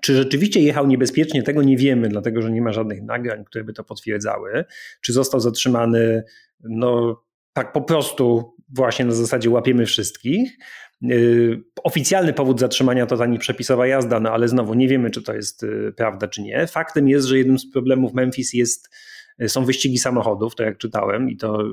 [0.00, 3.72] Czy rzeczywiście jechał niebezpiecznie, tego nie wiemy, dlatego że nie ma żadnych nagrań, które by
[3.72, 4.64] to potwierdzały.
[5.00, 6.22] Czy został zatrzymany,
[6.60, 10.58] no tak po prostu, właśnie na zasadzie łapiemy wszystkich.
[11.00, 15.34] Yy, oficjalny powód zatrzymania to ta przepisowa jazda, no ale znowu nie wiemy, czy to
[15.34, 16.66] jest yy, prawda, czy nie.
[16.66, 18.90] Faktem jest, że jednym z problemów Memphis jest
[19.48, 21.66] są wyścigi samochodów, to jak czytałem, i to y,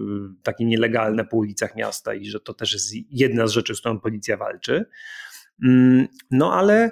[0.44, 4.00] takie nielegalne po ulicach miasta, i że to też jest jedna z rzeczy, z którą
[4.00, 4.86] policja walczy.
[5.64, 6.92] Mm, no ale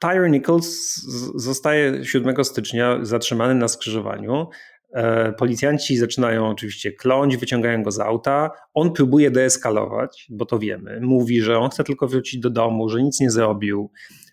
[0.00, 0.94] Tyre Nichols
[1.34, 4.48] zostaje 7 stycznia zatrzymany na skrzyżowaniu.
[4.94, 8.50] E, policjanci zaczynają oczywiście kląć, wyciągają go z auta.
[8.74, 11.00] On próbuje deeskalować, bo to wiemy.
[11.00, 13.90] Mówi, że on chce tylko wrócić do domu, że nic nie zrobił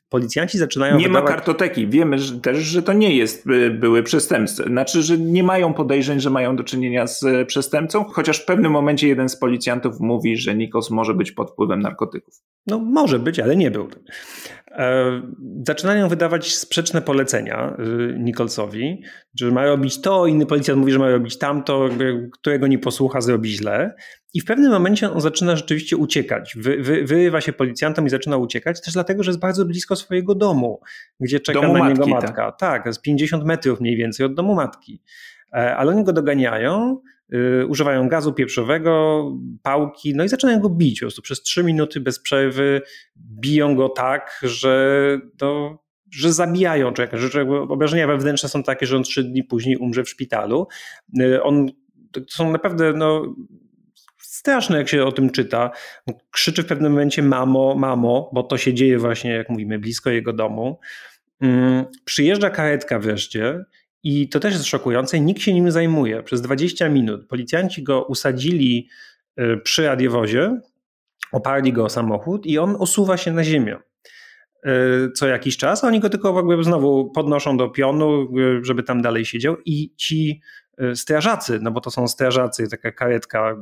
[0.09, 0.97] policjanci zaczynają.
[0.97, 1.29] Nie wydawać...
[1.29, 1.87] ma kartoteki.
[1.87, 4.63] Wiemy że też, że to nie jest y, były przestępcy.
[4.63, 8.71] Znaczy, że nie mają podejrzeń, że mają do czynienia z y, przestępcą, chociaż w pewnym
[8.71, 12.33] momencie jeden z policjantów mówi, że Nikos może być pod wpływem narkotyków.
[12.67, 13.89] No, może być, ale nie był.
[14.71, 15.21] E,
[15.67, 19.03] zaczynają wydawać sprzeczne polecenia y, Nicholsowi,
[19.39, 21.89] że ma robić to, inny policjant mówi, że ma robić tamto,
[22.31, 23.95] którego nie posłucha, zrobi źle.
[24.33, 26.55] I w pewnym momencie on zaczyna rzeczywiście uciekać.
[26.57, 30.35] Wy, wy, wyrywa się policjantom i zaczyna uciekać, też dlatego, że jest bardzo blisko swojego
[30.35, 30.81] domu,
[31.19, 32.51] gdzie czeka domu na matki, niego matka.
[32.51, 32.83] Tak.
[32.83, 35.01] tak, z 50 metrów mniej więcej od domu matki.
[35.53, 37.01] E, ale oni go doganiają,
[37.33, 39.23] y, używają gazu pieprzowego,
[39.63, 40.99] pałki, no i zaczynają go bić.
[40.99, 42.81] Po prostu przez 3 minuty bez przerwy
[43.17, 45.79] biją go tak, że to
[46.11, 50.09] że zabijają człowieka, że obrażenia wewnętrzne są takie, że on trzy dni później umrze w
[50.09, 50.67] szpitalu.
[51.21, 51.67] Y, on,
[52.11, 53.35] to są naprawdę no,
[54.39, 55.71] straszne, jak się o tym czyta.
[56.31, 60.33] Krzyczy w pewnym momencie mamo, mamo, bo to się dzieje właśnie, jak mówimy, blisko jego
[60.33, 60.79] domu.
[61.41, 63.65] Mm, przyjeżdża karetka wreszcie
[64.03, 66.23] i to też jest szokujące, nikt się nim zajmuje.
[66.23, 68.89] Przez 20 minut policjanci go usadzili
[69.39, 70.59] y, przy radiowozie,
[71.31, 73.77] oparli go o samochód i on osuwa się na ziemię
[74.65, 79.01] y, co jakiś czas, oni go tylko jakby znowu podnoszą do pionu, y, żeby tam
[79.01, 80.41] dalej siedział i ci
[80.95, 83.55] strażacy, no bo to są strażacy, taka karetka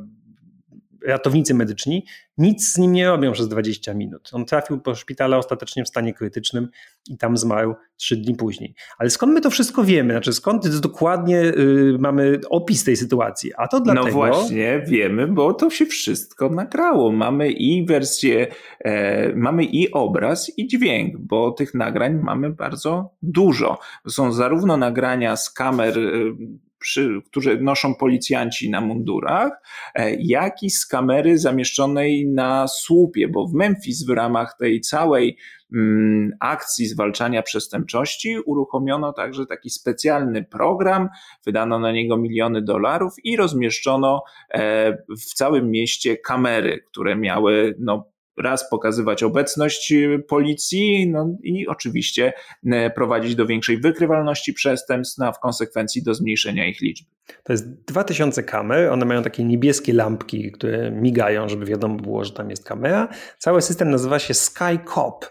[1.08, 2.04] ratownicy medyczni
[2.38, 4.30] nic z nim nie robią przez 20 minut.
[4.32, 6.68] On trafił do szpitala ostatecznie w stanie krytycznym
[7.10, 8.74] i tam zmarł 3 dni później.
[8.98, 10.14] Ale skąd my to wszystko wiemy?
[10.14, 13.52] Znaczy skąd dokładnie y, mamy opis tej sytuacji?
[13.56, 14.06] A to dlatego...
[14.06, 17.12] No właśnie, wiemy, bo to się wszystko nagrało.
[17.12, 18.46] Mamy i wersję,
[18.80, 23.78] e, mamy i obraz, i dźwięk, bo tych nagrań mamy bardzo dużo.
[24.08, 26.36] Są zarówno nagrania z kamer y,
[26.78, 29.52] przy, które noszą policjanci na mundurach,
[29.94, 35.36] e, jak i z kamery zamieszczonej na słupie, bo w Memphis w ramach tej całej
[35.74, 41.08] mm, akcji zwalczania przestępczości uruchomiono także taki specjalny program,
[41.46, 48.04] wydano na niego miliony dolarów i rozmieszczono e, w całym mieście kamery, które miały no,
[48.42, 52.32] raz pokazywać obecność y, policji, no i oczywiście
[52.66, 57.10] y, prowadzić do większej wykrywalności przestępstw, no a w konsekwencji do zmniejszenia ich liczby.
[57.44, 62.32] To jest 2000 kamer, one mają takie niebieskie lampki, które migają, żeby wiadomo było, że
[62.32, 63.08] tam jest kamera.
[63.38, 65.24] Cały system nazywa się SkyCop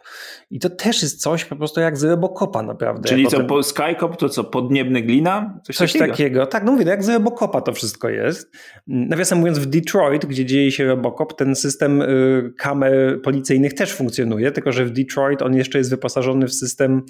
[0.52, 3.10] i to też jest coś po prostu jak z Robocopa naprawdę.
[3.10, 5.60] Czyli co, po SkyCop to co, podniebny glina?
[5.64, 6.12] Coś, coś takiego.
[6.12, 6.46] takiego.
[6.46, 8.52] Tak, no mówię, jak z Robocopa to wszystko jest.
[8.88, 14.52] Nawiasem mówiąc, w Detroit, gdzie dzieje się Robocop, ten system y, kamer policyjnych też funkcjonuje,
[14.52, 17.02] tylko że w Detroit on jeszcze jest wyposażony w system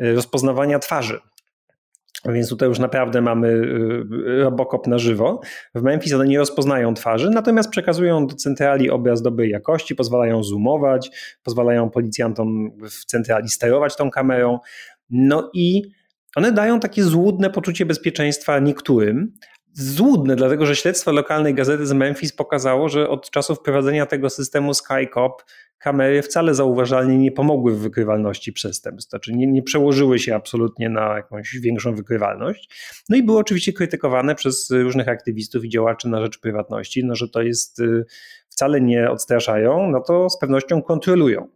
[0.00, 1.20] y, rozpoznawania twarzy.
[2.28, 5.40] Więc tutaj już naprawdę mamy y, Robocop na żywo.
[5.74, 11.10] W Memphis one nie rozpoznają twarzy, natomiast przekazują do centrali obraz dobrej jakości, pozwalają zoomować,
[11.42, 14.58] pozwalają policjantom w centrali sterować tą kamerą.
[15.10, 15.82] No i
[16.36, 19.32] one dają takie złudne poczucie bezpieczeństwa niektórym,
[19.82, 24.74] złudne, dlatego że śledztwo lokalnej gazety z Memphis pokazało, że od czasu wprowadzenia tego systemu
[24.74, 25.42] SkyCop
[25.78, 31.16] kamery wcale zauważalnie nie pomogły w wykrywalności przestępstw, znaczy nie, nie przełożyły się absolutnie na
[31.16, 32.70] jakąś większą wykrywalność.
[33.08, 37.28] No i były oczywiście krytykowane przez różnych aktywistów i działaczy na rzecz prywatności, no że
[37.28, 38.04] to jest y,
[38.48, 41.48] wcale nie odstraszają, no to z pewnością kontrolują.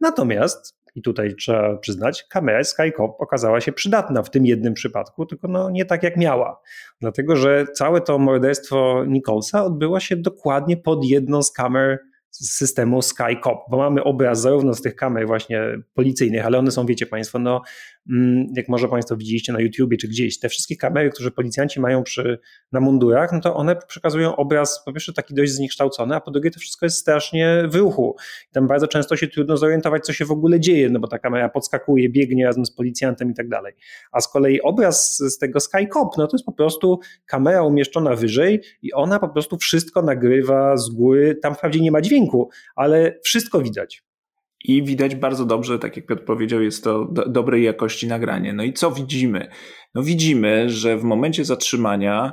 [0.00, 5.48] Natomiast i tutaj trzeba przyznać, kamera SkyCop okazała się przydatna w tym jednym przypadku, tylko
[5.48, 6.60] no nie tak jak miała.
[7.00, 11.98] Dlatego, że całe to morderstwo Nicholsa odbyło się dokładnie pod jedną z kamer
[12.30, 15.62] systemu SkyCop, bo mamy obraz zarówno z tych kamer właśnie
[15.94, 17.62] policyjnych, ale one są, wiecie Państwo, no
[18.08, 22.02] Mm, jak może Państwo widzieliście na YouTubie czy gdzieś, te wszystkie kamery, które policjanci mają
[22.02, 22.38] przy,
[22.72, 26.50] na mundurach, no to one przekazują obraz po pierwsze taki dość zniekształcony, a po drugie
[26.50, 28.16] to wszystko jest strasznie w ruchu.
[28.52, 31.48] Tam bardzo często się trudno zorientować, co się w ogóle dzieje, no bo ta kamera
[31.48, 33.74] podskakuje, biegnie razem z policjantem i tak dalej.
[34.12, 38.60] A z kolei obraz z tego SkyCop, no to jest po prostu kamera umieszczona wyżej
[38.82, 41.38] i ona po prostu wszystko nagrywa z góry.
[41.42, 42.19] Tam wprawdzie nie ma dźwięku,
[42.76, 44.02] ale wszystko widać.
[44.64, 48.52] I widać bardzo dobrze, tak jak Piotr powiedział, jest to do, dobrej jakości nagranie.
[48.52, 49.48] No i co widzimy?
[49.94, 52.32] No widzimy, że w momencie zatrzymania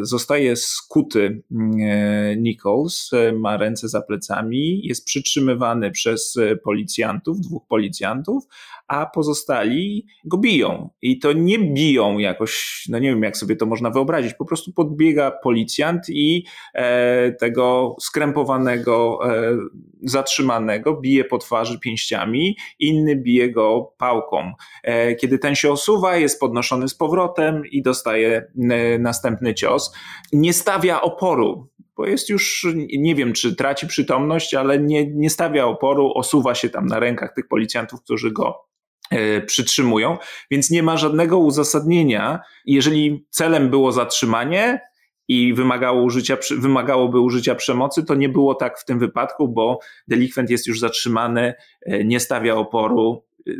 [0.00, 1.42] zostaje skuty
[1.80, 8.44] e, Nichols, e, ma ręce za plecami, jest przytrzymywany przez e, policjantów, dwóch policjantów,
[8.88, 10.90] a pozostali go biją.
[11.02, 14.72] I to nie biją jakoś, no nie wiem jak sobie to można wyobrazić, po prostu
[14.72, 19.56] podbiega policjant i e, tego skrępowanego, e,
[20.02, 24.52] zatrzymanego bije po twarzy pięściami, inny bije go pałką.
[24.82, 28.98] E, kiedy ten się osuwa, jest podnoszony z powrotem i dostaje e,
[29.30, 29.94] następny cios.
[30.32, 32.66] Nie stawia oporu, bo jest już,
[32.98, 37.34] nie wiem, czy traci przytomność, ale nie, nie stawia oporu, osuwa się tam na rękach
[37.34, 38.68] tych policjantów, którzy go
[39.10, 40.18] E, przytrzymują,
[40.50, 42.40] więc nie ma żadnego uzasadnienia.
[42.64, 44.80] Jeżeli celem było zatrzymanie
[45.28, 50.50] i wymagało użycia, wymagałoby użycia przemocy, to nie było tak w tym wypadku, bo delikwent
[50.50, 53.24] jest już zatrzymany, e, nie stawia oporu.
[53.48, 53.52] E,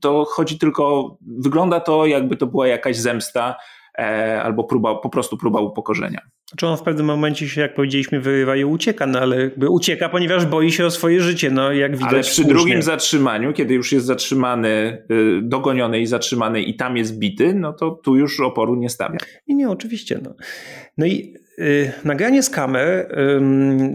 [0.00, 3.56] to chodzi tylko, wygląda to jakby to była jakaś zemsta
[4.42, 6.20] albo próba, po prostu próba upokorzenia.
[6.56, 10.08] Czy on w pewnym momencie się, jak powiedzieliśmy, wyrywa i ucieka, no ale jakby ucieka,
[10.08, 12.12] ponieważ boi się o swoje życie, no jak widać.
[12.12, 12.54] Ale przy słusznie.
[12.54, 17.72] drugim zatrzymaniu, kiedy już jest zatrzymany, y, dogoniony i zatrzymany i tam jest bity, no
[17.72, 19.18] to tu już oporu nie stawia.
[19.46, 20.20] Nie, nie, oczywiście.
[20.22, 20.34] No,
[20.98, 23.14] no i Y, nagranie z kamer,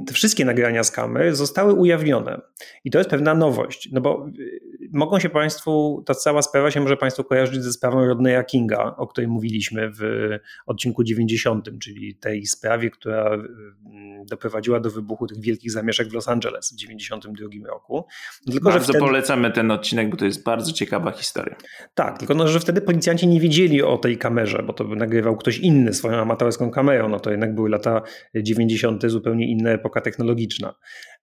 [0.08, 2.42] te wszystkie nagrania z kamer zostały ujawnione.
[2.84, 4.60] I to jest pewna nowość, no bo y,
[4.94, 9.08] mogą się Państwu, ta cała sprawa się może Państwu kojarzyć ze sprawą Rodneya Kinga, o
[9.08, 10.30] której mówiliśmy w
[10.66, 13.38] odcinku 90, czyli tej sprawie, która
[14.26, 18.06] doprowadziła do wybuchu tych wielkich zamieszek w Los Angeles w 92 roku.
[18.52, 19.00] Tylko, bardzo że wtedy...
[19.00, 21.56] polecamy ten odcinek, bo to jest bardzo ciekawa historia.
[21.94, 25.58] Tak, tylko no, że wtedy policjanci nie wiedzieli o tej kamerze, bo to nagrywał ktoś
[25.58, 28.02] inny swoją amatorską kamerą, no to jednak były lata
[28.36, 29.04] 90.
[29.06, 30.74] zupełnie inna epoka technologiczna.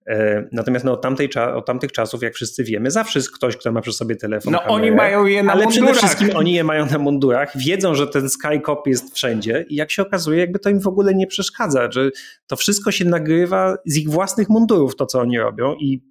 [0.07, 3.71] E, natomiast no, od, tamtej, od tamtych czasów, jak wszyscy wiemy, zawsze jest ktoś, kto
[3.71, 4.53] ma przy sobie telefon.
[4.53, 5.89] No kamerę, oni mają je na ale mundurach.
[5.89, 9.75] Ale przede wszystkim oni je mają na mundurach, wiedzą, że ten Skycop jest wszędzie i
[9.75, 12.09] jak się okazuje, jakby to im w ogóle nie przeszkadza, że
[12.47, 16.03] to wszystko się nagrywa z ich własnych mundurów, to co oni robią i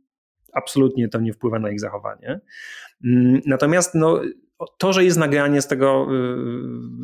[0.53, 2.41] absolutnie to nie wpływa na ich zachowanie.
[3.05, 4.21] Mm, natomiast no,
[4.79, 6.07] to, że jest nagranie z tego,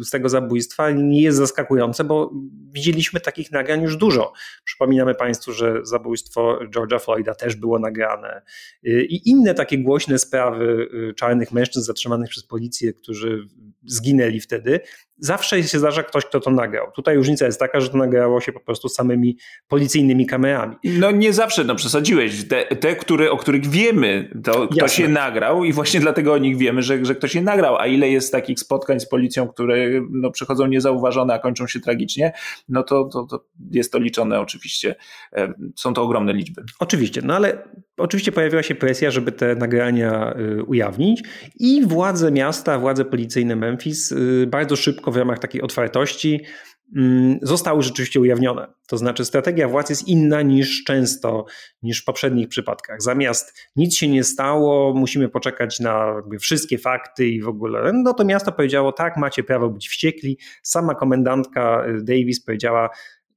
[0.00, 2.32] y, z tego zabójstwa, nie jest zaskakujące, bo
[2.70, 4.32] widzieliśmy takich nagrań już dużo.
[4.64, 8.42] Przypominamy Państwu, że zabójstwo George'a Floyda też było nagrane
[8.86, 13.46] y, i inne takie głośne sprawy y, czarnych mężczyzn zatrzymanych przez policję, którzy
[13.84, 14.80] zginęli wtedy,
[15.18, 16.92] zawsze się zdarza ktoś, kto to nagrał.
[16.92, 19.36] Tutaj różnica jest taka, że to nagrało się po prostu samymi
[19.68, 20.76] policyjnymi kamerami.
[20.84, 22.48] No nie zawsze, no przesadziłeś.
[22.48, 26.56] Te, te które, o których wiemy, to kto się nagrał i właśnie dlatego o nich
[26.56, 27.76] wiemy, że, że ktoś się nagrał.
[27.76, 29.76] A ile jest takich spotkań z policją, które
[30.10, 32.32] no, przechodzą niezauważone, a kończą się tragicznie,
[32.68, 34.94] no to, to, to jest to liczone oczywiście.
[35.32, 36.62] E, są to ogromne liczby.
[36.78, 41.22] Oczywiście, no ale oczywiście pojawiła się presja, żeby te nagrania y, ujawnić
[41.58, 46.40] i władze miasta, władze policyjne Memphis y, bardzo szybko w ramach takiej otwartości
[46.96, 48.66] mm, zostały rzeczywiście ujawnione.
[48.88, 51.44] To znaczy strategia władz jest inna niż często,
[51.82, 53.02] niż w poprzednich przypadkach.
[53.02, 58.24] Zamiast nic się nie stało, musimy poczekać na wszystkie fakty i w ogóle, no to
[58.24, 60.38] miasto powiedziało tak, macie prawo być wściekli.
[60.62, 62.90] Sama komendantka y, Davis powiedziała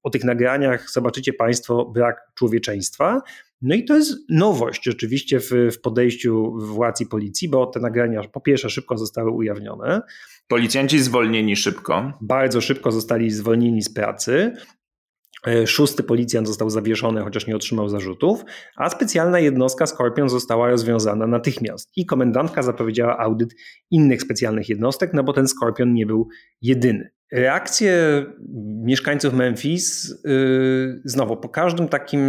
[0.04, 3.22] o tych nagraniach, zobaczycie Państwo brak człowieczeństwa.
[3.62, 8.22] No i to jest nowość rzeczywiście w, w podejściu władz i policji, bo te nagrania
[8.24, 10.02] po pierwsze szybko zostały ujawnione.
[10.48, 12.13] Policjanci zwolnieni szybko.
[12.22, 14.54] Bardzo szybko zostali zwolnieni z pracy.
[15.48, 18.43] E, szósty policjant został zawieszony, chociaż nie otrzymał zarzutów,
[18.76, 21.91] a specjalna jednostka Scorpion została rozwiązana natychmiast.
[21.95, 23.56] I komendantka zapowiedziała audyt
[23.91, 26.28] innych specjalnych jednostek, no bo ten Scorpion nie był
[26.62, 27.12] jedyny.
[27.32, 28.26] Reakcje
[28.84, 32.22] mieszkańców Memphis, yy, znowu po każdym takim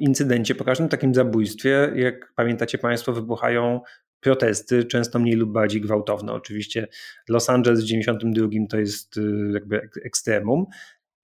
[0.00, 3.80] incydencie, po każdym takim zabójstwie, jak pamiętacie Państwo, wybuchają
[4.20, 6.32] protesty, często mniej lub bardziej gwałtowne.
[6.32, 6.88] Oczywiście
[7.28, 10.66] Los Angeles w 92 to jest yy, jakby ekstremum.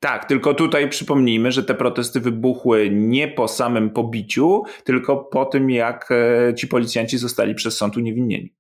[0.00, 5.70] Tak, tylko tutaj przypomnijmy, że te protesty wybuchły nie po samym pobiciu, tylko po tym,
[5.70, 8.55] jak e, ci policjanci zostali przez sąd uniewinnieni.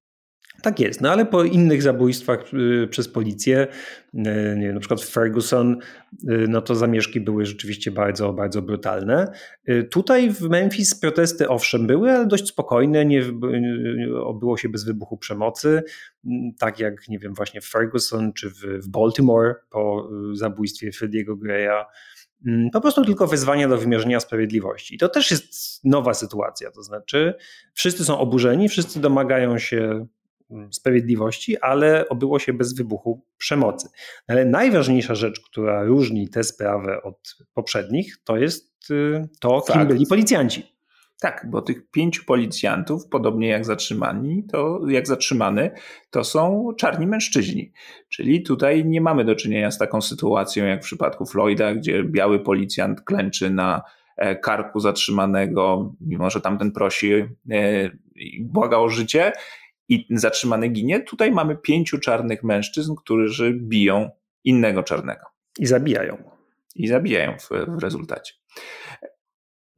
[0.62, 3.66] Tak jest, no ale po innych zabójstwach y, przez policję,
[4.14, 4.18] y,
[4.56, 5.76] nie wiem, na przykład w Ferguson,
[6.30, 9.32] y, no to zamieszki były rzeczywiście bardzo, bardzo brutalne.
[9.90, 13.22] Tutaj w Memphis protesty owszem były, ale dość spokojne, nie
[14.24, 15.82] obyło się bez wybuchu przemocy,
[16.58, 21.84] tak jak, nie wiem, właśnie w Ferguson czy w, Baltimore po zabójstwie Frediego Greya.
[22.72, 24.94] Po prostu tylko wezwania do wymierzenia sprawiedliwości.
[24.94, 27.34] I to też jest nowa sytuacja, to znaczy
[27.74, 30.08] wszyscy są oburzeni, wszyscy domagają się Mm,
[30.70, 33.88] sprawiedliwości, ale obyło się bez wybuchu przemocy.
[34.28, 40.06] Ale najważniejsza rzecz, która różni tę sprawę od poprzednich, to jest y, to, kim byli
[40.06, 40.76] policjanci.
[41.20, 45.70] Tak, bo tych pięciu policjantów, podobnie jak zatrzymani, to jak zatrzymany,
[46.10, 47.72] to są czarni mężczyźni.
[48.08, 52.40] Czyli tutaj nie mamy do czynienia z taką sytuacją jak w przypadku Floyda, gdzie biały
[52.40, 53.82] policjant klęczy na
[54.16, 57.26] e, karku zatrzymanego, mimo że tamten prosi e,
[58.14, 59.32] i błaga o życie
[59.88, 61.00] i zatrzymany ginie.
[61.00, 64.10] Tutaj mamy pięciu czarnych mężczyzn, którzy biją
[64.44, 65.26] innego czarnego.
[65.58, 66.30] I zabijają.
[66.74, 68.34] I zabijają w, w rezultacie.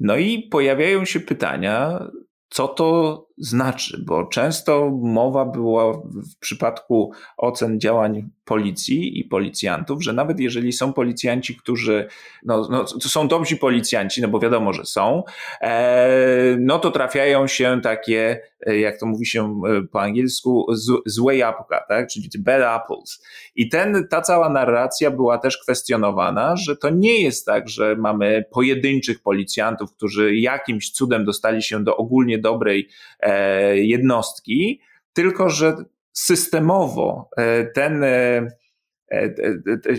[0.01, 2.09] No i pojawiają się pytania,
[2.49, 10.13] co to znaczy, bo często mowa była w przypadku ocen działań policji i policjantów, że
[10.13, 12.07] nawet jeżeli są policjanci, którzy
[12.45, 15.23] no, no, są dobrzy policjanci, no bo wiadomo, że są,
[15.61, 20.67] e, no to trafiają się takie, e, jak to mówi się e, po angielsku,
[21.07, 22.09] złe jabłka, tak?
[22.09, 23.25] czyli bad apples.
[23.57, 28.45] I ten, ta cała narracja była też kwestionowana, że to nie jest tak, że mamy
[28.53, 32.89] pojedynczych policjantów, którzy jakimś cudem dostali się do ogólnie dobrej
[33.21, 34.81] E, jednostki,
[35.13, 35.77] tylko że
[36.25, 38.49] systemowo e, ten, e,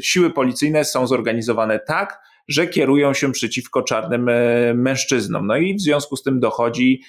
[0.02, 4.30] siły policyjne są zorganizowane tak, że kierują się przeciwko czarnym
[4.76, 5.48] mężczyznom.
[5.48, 7.02] No i w związku z tym dochodzi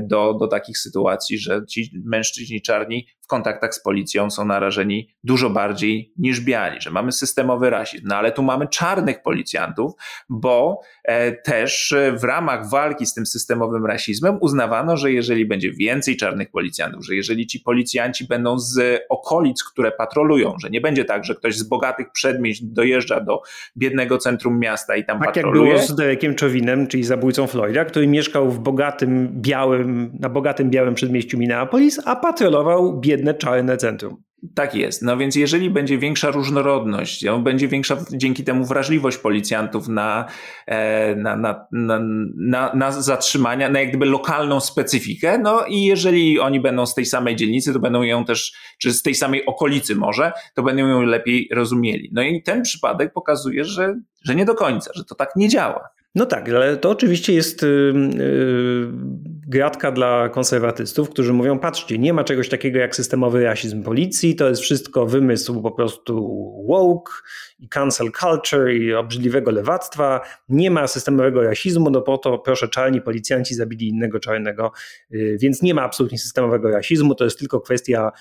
[0.00, 6.12] do, do takich sytuacji, że ci mężczyźni czarni kontaktach z policją są narażeni dużo bardziej
[6.18, 8.06] niż biali, że mamy systemowy rasizm.
[8.08, 9.92] No ale tu mamy czarnych policjantów,
[10.28, 16.16] bo e, też w ramach walki z tym systemowym rasizmem uznawano, że jeżeli będzie więcej
[16.16, 21.24] czarnych policjantów, że jeżeli ci policjanci będą z okolic, które patrolują, że nie będzie tak,
[21.24, 23.42] że ktoś z bogatych przedmieść dojeżdża do
[23.76, 25.70] biednego centrum miasta i tam tak patroluje.
[25.72, 29.59] Tak jak było z Derekiem Czowinem, czyli zabójcą Floyda, który mieszkał w bogatym, białym,
[30.20, 34.22] na bogatym białym przedmieściu Minneapolis, a patrolował biedny jedne czarne centrum.
[34.54, 35.02] Tak jest.
[35.02, 40.24] No więc jeżeli będzie większa różnorodność, będzie większa dzięki temu wrażliwość policjantów na,
[40.66, 42.00] e, na, na, na,
[42.36, 47.06] na, na zatrzymania, na jak gdyby lokalną specyfikę, no i jeżeli oni będą z tej
[47.06, 51.02] samej dzielnicy, to będą ją też, czy z tej samej okolicy może, to będą ją
[51.02, 52.10] lepiej rozumieli.
[52.12, 53.94] No i ten przypadek pokazuje, że,
[54.24, 55.88] że nie do końca, że to tak nie działa.
[56.14, 58.88] No tak, ale to oczywiście jest yy,
[59.46, 64.48] gratka dla konserwatystów, którzy mówią: patrzcie, nie ma czegoś takiego jak systemowy rasizm policji, to
[64.48, 66.14] jest wszystko wymysł po prostu
[66.68, 67.12] woke
[67.58, 70.20] i cancel culture i obrzydliwego lewactwa.
[70.48, 74.72] Nie ma systemowego rasizmu, no po to proszę, czarni policjanci zabili innego czarnego,
[75.10, 78.12] yy, więc nie ma absolutnie systemowego rasizmu, to jest tylko kwestia,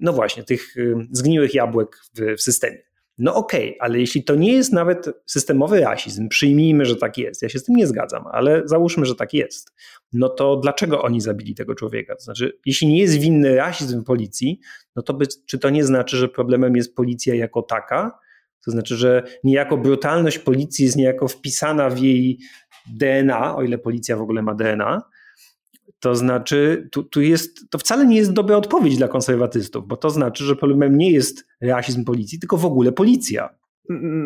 [0.00, 0.74] no właśnie, tych
[1.10, 1.96] zgniłych jabłek
[2.38, 2.91] w systemie.
[3.18, 7.42] No okej, okay, ale jeśli to nie jest nawet systemowy rasizm, przyjmijmy, że tak jest,
[7.42, 9.72] ja się z tym nie zgadzam, ale załóżmy, że tak jest,
[10.12, 12.16] no to dlaczego oni zabili tego człowieka?
[12.16, 14.60] To znaczy, jeśli nie jest winny rasizm policji,
[14.96, 18.18] no to by, czy to nie znaczy, że problemem jest policja jako taka?
[18.64, 22.38] To znaczy, że niejako brutalność policji jest niejako wpisana w jej
[22.86, 25.02] DNA, o ile policja w ogóle ma DNA,
[26.02, 30.10] to znaczy, tu, tu jest, to wcale nie jest dobra odpowiedź dla konserwatystów, bo to
[30.10, 33.48] znaczy, że problemem nie jest rasizm policji, tylko w ogóle policja.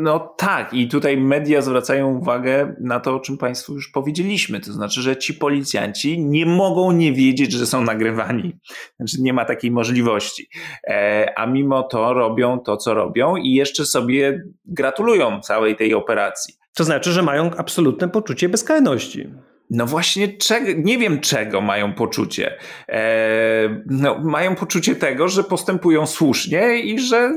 [0.02, 4.60] No tak, i tutaj media zwracają uwagę na to, o czym Państwu już powiedzieliśmy.
[4.60, 8.56] To znaczy, że ci policjanci nie mogą nie wiedzieć, że są nagrywani.
[8.96, 10.48] Znaczy, nie ma takiej możliwości.
[10.84, 16.54] E, a mimo to robią to, co robią i jeszcze sobie gratulują całej tej operacji.
[16.74, 19.28] To znaczy, że mają absolutne poczucie bezkarności.
[19.70, 22.58] No właśnie, czego, nie wiem czego mają poczucie.
[22.88, 27.32] E, no, mają poczucie tego, że postępują słusznie i że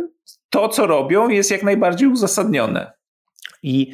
[0.49, 2.91] to, co robią, jest jak najbardziej uzasadnione.
[3.63, 3.91] I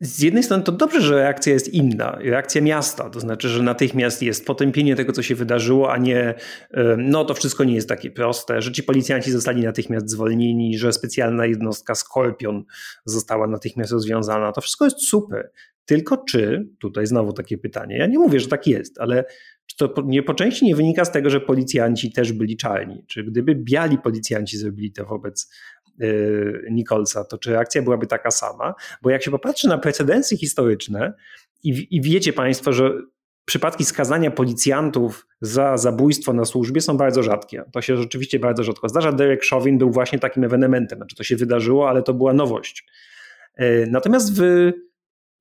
[0.00, 4.22] z jednej strony to dobrze, że reakcja jest inna, reakcja miasta, to znaczy, że natychmiast
[4.22, 6.34] jest potępienie tego, co się wydarzyło, a nie
[6.96, 11.46] no to wszystko nie jest takie proste, że ci policjanci zostali natychmiast zwolnieni, że specjalna
[11.46, 12.64] jednostka Skorpion
[13.04, 14.52] została natychmiast rozwiązana.
[14.52, 15.50] To wszystko jest super.
[15.84, 19.24] Tylko czy, tutaj znowu takie pytanie, ja nie mówię, że tak jest, ale
[19.66, 23.04] czy to nie po części nie wynika z tego, że policjanci też byli czarni?
[23.06, 25.50] Czy gdyby biali policjanci zrobili to wobec
[26.70, 28.74] Nicholsa, to czy reakcja byłaby taka sama?
[29.02, 31.12] Bo jak się popatrzy na precedensy historyczne
[31.62, 32.92] i, i wiecie Państwo, że
[33.44, 37.64] przypadki skazania policjantów za zabójstwo na służbie są bardzo rzadkie.
[37.72, 39.12] To się rzeczywiście bardzo rzadko zdarza.
[39.12, 40.98] Derek Chauvin był właśnie takim ewenementem.
[40.98, 42.86] Znaczy to się wydarzyło, ale to była nowość.
[43.60, 44.72] Y, natomiast w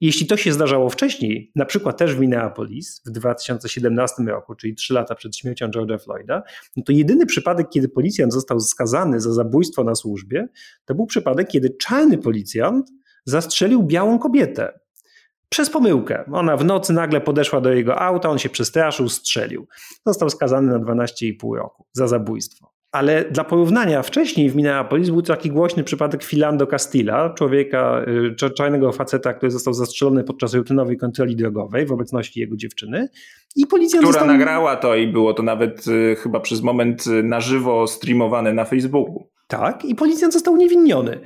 [0.02, 4.94] jeśli to się zdarzało wcześniej, na przykład też w Minneapolis w 2017 roku, czyli trzy
[4.94, 6.44] lata przed śmiercią George'a Floyda,
[6.78, 10.48] no to jedyny przypadek, kiedy policjant został skazany za zabójstwo na służbie,
[10.86, 12.92] to był przypadek, kiedy czarny policjant
[13.26, 14.80] zastrzelił białą kobietę.
[15.50, 16.26] Przez pomyłkę.
[16.32, 19.68] Ona w nocy nagle podeszła do jego auta, on się przestraszył, strzelił.
[20.06, 22.79] Został skazany na 12,5 roku za zabójstwo.
[22.92, 28.06] Ale dla porównania, wcześniej w Minneapolis był taki głośny przypadek Philando Castilla, człowieka,
[28.42, 33.10] y, czarnego faceta, który został zastrzelony podczas rutynowej kontroli drogowej w obecności jego dziewczyny.
[33.56, 34.28] I policja Która został...
[34.28, 38.66] nagrała to i było to nawet y, chyba przez moment y, na żywo streamowane na
[38.66, 39.30] Facebooku.
[39.48, 41.20] Tak, i policjant został uniewinniony.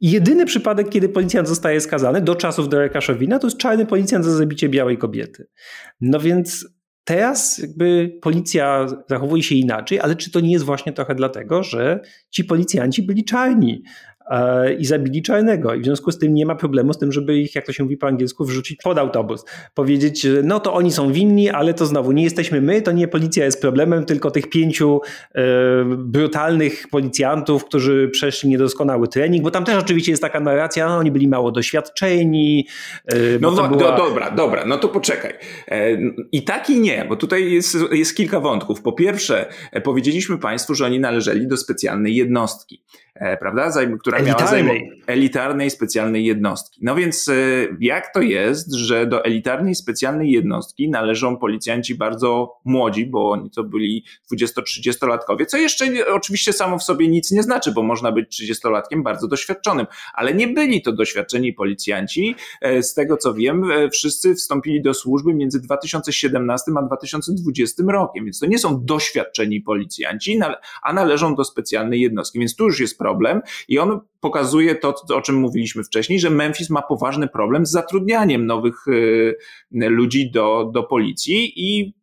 [0.00, 4.30] Jedyny przypadek, kiedy policjant zostaje skazany do czasów Dereka Chauvina, to jest czarny policjant za
[4.30, 5.46] zabicie białej kobiety.
[6.00, 6.75] No więc
[7.06, 12.00] Teraz jakby policja zachowuje się inaczej, ale czy to nie jest właśnie trochę dlatego, że
[12.30, 13.82] ci policjanci byli czarni?
[14.30, 15.74] E, i zabili czarnego.
[15.74, 17.82] I w związku z tym nie ma problemu z tym, żeby ich, jak to się
[17.82, 19.44] mówi po angielsku, wrzucić pod autobus.
[19.74, 23.44] Powiedzieć, no to oni są winni, ale to znowu nie jesteśmy my, to nie policja
[23.44, 25.00] jest problemem, tylko tych pięciu
[25.34, 25.42] e,
[25.84, 31.10] brutalnych policjantów, którzy przeszli niedoskonały trening, bo tam też oczywiście jest taka narracja, no oni
[31.10, 32.66] byli mało doświadczeni.
[33.06, 33.96] E, no, no była...
[33.96, 35.32] do, dobra, dobra, no to poczekaj.
[35.68, 35.98] E,
[36.32, 38.82] I tak i nie, bo tutaj jest, jest kilka wątków.
[38.82, 39.46] Po pierwsze,
[39.84, 42.82] powiedzieliśmy Państwu, że oni należeli do specjalnej jednostki.
[43.20, 43.70] E, prawda?
[44.00, 46.80] która miała zajmować elitarnej specjalnej jednostki.
[46.82, 47.32] No więc e,
[47.80, 53.64] jak to jest, że do elitarnej specjalnej jednostki należą policjanci bardzo młodzi, bo oni to
[53.64, 59.02] byli 20-30-latkowie, co jeszcze oczywiście samo w sobie nic nie znaczy, bo można być 30-latkiem
[59.02, 62.34] bardzo doświadczonym, ale nie byli to doświadczeni policjanci.
[62.60, 68.38] E, z tego co wiem, wszyscy wstąpili do służby między 2017 a 2020 rokiem, więc
[68.38, 70.40] to nie są doświadczeni policjanci,
[70.82, 75.20] a należą do specjalnej jednostki, więc tu już jest problem i on pokazuje to, o
[75.20, 79.36] czym mówiliśmy wcześniej, że Memphis ma poważny problem z zatrudnianiem nowych y,
[79.70, 81.94] ludzi do, do policji i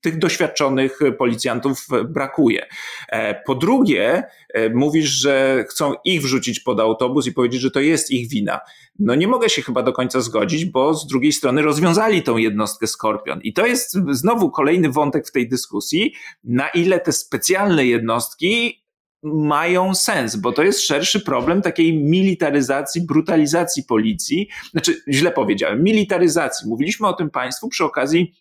[0.00, 2.66] tych doświadczonych policjantów brakuje.
[3.08, 4.22] E, po drugie,
[4.54, 8.60] e, mówisz, że chcą ich wrzucić pod autobus i powiedzieć, że to jest ich wina.
[8.98, 12.86] No nie mogę się chyba do końca zgodzić, bo z drugiej strony rozwiązali tą jednostkę
[12.86, 13.40] Skorpion.
[13.42, 18.82] I to jest znowu kolejny wątek w tej dyskusji, na ile te specjalne jednostki
[19.22, 24.48] mają sens, bo to jest szerszy problem takiej militaryzacji, brutalizacji policji.
[24.70, 26.68] Znaczy, źle powiedziałem, militaryzacji.
[26.68, 28.34] Mówiliśmy o tym Państwu przy okazji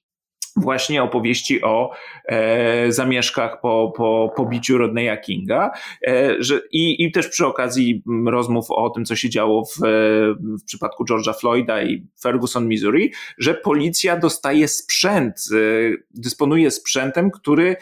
[0.57, 1.91] właśnie opowieści o
[2.25, 5.71] e, zamieszkach po, po pobiciu Rodneya Kinga
[6.07, 9.77] e, że, i, i też przy okazji rozmów o tym, co się działo w,
[10.39, 15.57] w przypadku George'a Floyda i Ferguson, Missouri, że policja dostaje sprzęt, e,
[16.11, 17.75] dysponuje sprzętem, który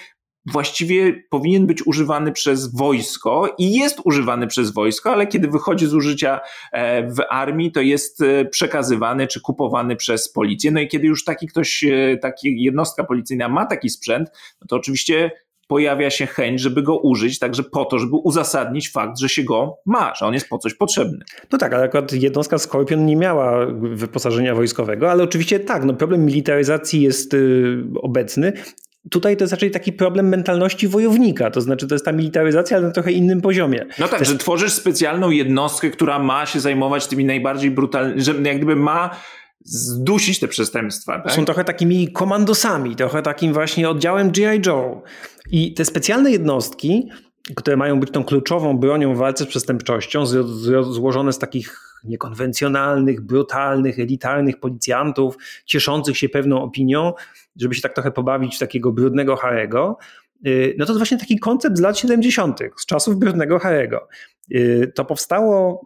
[0.45, 5.93] właściwie powinien być używany przez wojsko i jest używany przez wojsko, ale kiedy wychodzi z
[5.93, 6.39] użycia
[6.71, 10.71] e, w armii, to jest e, przekazywany czy kupowany przez policję.
[10.71, 14.29] No i kiedy już taki ktoś, e, taki jednostka policyjna ma taki sprzęt,
[14.61, 15.31] no to oczywiście
[15.67, 19.77] pojawia się chęć, żeby go użyć, także po to, żeby uzasadnić fakt, że się go
[19.85, 21.25] ma, że on jest po coś potrzebny.
[21.51, 26.25] No tak, ale akurat jednostka Skorpion nie miała wyposażenia wojskowego, ale oczywiście tak, no problem
[26.25, 28.53] militaryzacji jest y, obecny
[29.11, 32.87] Tutaj to jest raczej taki problem mentalności wojownika, to znaczy to jest ta militaryzacja, ale
[32.87, 33.85] na trochę innym poziomie.
[33.99, 38.57] No tak, że tworzysz specjalną jednostkę, która ma się zajmować tymi najbardziej brutalnymi, że jak
[38.57, 39.09] gdyby ma
[39.65, 41.19] zdusić te przestępstwa.
[41.19, 41.31] Tak?
[41.31, 44.61] Są trochę takimi komandosami, trochę takim właśnie oddziałem G.I.
[44.65, 45.01] Joe.
[45.51, 47.09] I te specjalne jednostki,
[47.55, 50.25] które mają być tą kluczową bronią w walce z przestępczością,
[50.83, 57.13] złożone z takich niekonwencjonalnych, brutalnych, elitarnych policjantów, cieszących się pewną opinią,
[57.55, 59.97] żeby się tak trochę pobawić w takiego brudnego Harego,
[60.47, 64.07] y, no to jest właśnie taki koncept z lat 70., z czasów brudnego Harego.
[64.51, 65.85] Y, to powstało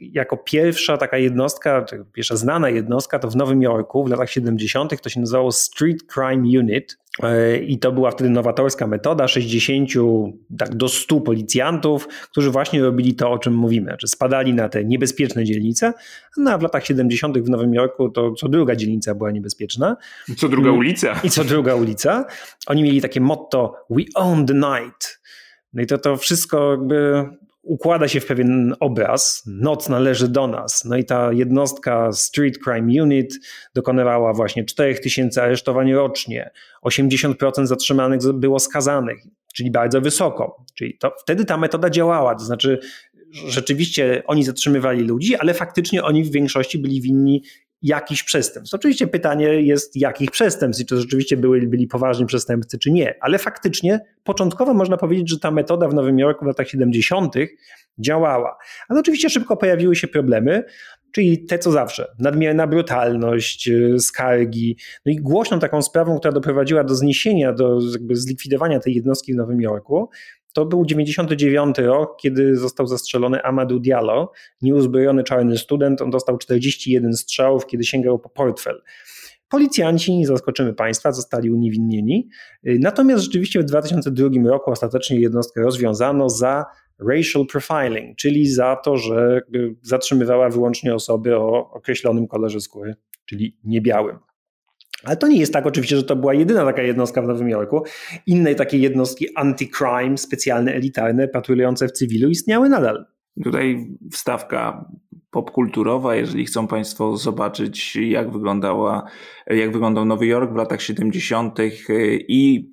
[0.00, 5.02] jako pierwsza taka jednostka, pierwsza znana jednostka, to w Nowym Jorku w latach 70.
[5.02, 6.98] to się nazywało Street Crime Unit.
[7.22, 9.90] E, I to była wtedy nowatorska metoda 60
[10.58, 14.84] tak do 100 policjantów, którzy właśnie robili to, o czym mówimy, że spadali na te
[14.84, 15.92] niebezpieczne dzielnice.
[16.36, 17.38] No a w latach 70.
[17.38, 19.96] w Nowym Jorku to co druga dzielnica była niebezpieczna.
[20.36, 20.78] Co druga mm.
[20.78, 21.20] ulica.
[21.24, 22.24] I co druga ulica.
[22.66, 25.20] Oni mieli takie motto: We own the night.
[25.72, 27.24] No i to, to wszystko jakby
[27.68, 29.42] układa się w pewien obraz.
[29.46, 30.84] Noc należy do nas.
[30.84, 33.34] No i ta jednostka Street Crime Unit
[33.74, 36.50] dokonywała właśnie 4000 aresztowań rocznie.
[36.86, 39.18] 80% zatrzymanych było skazanych,
[39.54, 40.64] czyli bardzo wysoko.
[40.74, 42.34] Czyli to, wtedy ta metoda działała.
[42.34, 42.78] To znaczy,
[43.32, 47.42] rzeczywiście oni zatrzymywali ludzi, ale faktycznie oni w większości byli winni
[47.82, 48.74] jakichś przestępstw.
[48.74, 53.38] Oczywiście pytanie jest, jakich przestępstw i czy rzeczywiście byli, byli poważni przestępcy, czy nie, ale
[53.38, 57.34] faktycznie początkowo można powiedzieć, że ta metoda w Nowym Jorku w latach 70.
[57.98, 58.56] działała.
[58.88, 60.64] Ale oczywiście szybko pojawiły się problemy,
[61.12, 64.76] czyli te co zawsze, nadmierna brutalność, y, skargi.
[65.06, 69.60] No i głośną taką sprawą, która doprowadziła do zniesienia, do zlikwidowania tej jednostki w Nowym
[69.60, 70.10] Jorku,
[70.52, 74.32] to był 99 rok, kiedy został zastrzelony Amadou Diallo,
[74.62, 76.02] nieuzbrojony czarny student.
[76.02, 78.82] On dostał 41 strzałów, kiedy sięgał po portfel.
[79.48, 82.28] Policjanci, zaskoczymy Państwa, zostali uniewinnieni.
[82.64, 86.64] Natomiast rzeczywiście w 2002 roku ostatecznie jednostkę rozwiązano za
[86.98, 89.40] racial profiling, czyli za to, że
[89.82, 92.94] zatrzymywała wyłącznie osoby o określonym kolorze skóry,
[93.24, 94.18] czyli niebiałym.
[95.04, 97.82] Ale to nie jest tak oczywiście, że to była jedyna taka jednostka w Nowym Jorku.
[98.26, 103.06] Inne takie jednostki anti-crime, specjalne, elitarne, patrolujące w cywilu istniały nadal.
[103.44, 104.90] Tutaj wstawka
[105.30, 109.10] popkulturowa, jeżeli chcą Państwo zobaczyć, jak wyglądała,
[109.46, 111.58] jak wyglądał Nowy Jork w latach 70.
[112.28, 112.72] i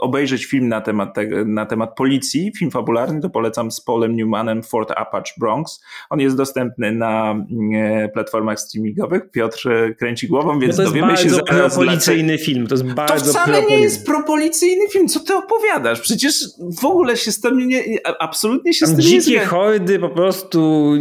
[0.00, 4.62] obejrzeć film na temat, te, na temat policji, film fabularny, to polecam z Polem Newmanem
[4.62, 5.80] Fort Apache Bronx.
[6.10, 7.34] On jest dostępny na
[7.74, 9.30] e, platformach streamingowych.
[9.30, 11.46] Piotr kręci głową, więc no dowiemy się zaraz.
[11.48, 12.66] To jest propolicjny film.
[12.66, 15.08] To jest bardzo To wcale nie jest propolicyjny film.
[15.08, 16.00] Co ty opowiadasz?
[16.00, 16.34] Przecież
[16.80, 17.82] w ogóle się z tym nie,
[18.18, 20.92] absolutnie się Tam z tym dzikie nie hordy po prostu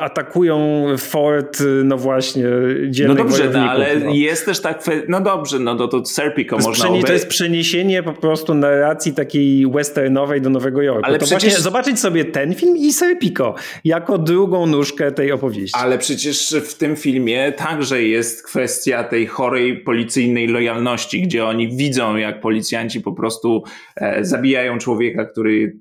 [0.00, 2.44] atakują fort, no właśnie,
[2.88, 4.10] dzielnych No dobrze, no, ale no.
[4.14, 8.12] jest też tak, no dobrze, no to, to Serpico to można To jest przeniesienie po
[8.18, 11.04] prostu narracji takiej westernowej do Nowego Jorku.
[11.04, 11.60] Ale to przecież...
[11.60, 13.54] zobaczyć sobie ten film i Serpico
[13.84, 15.78] jako drugą nóżkę tej opowieści.
[15.78, 22.16] Ale przecież w tym filmie także jest kwestia tej chorej policyjnej lojalności, gdzie oni widzą,
[22.16, 23.62] jak policjanci po prostu
[23.96, 25.76] e, zabijają człowieka, który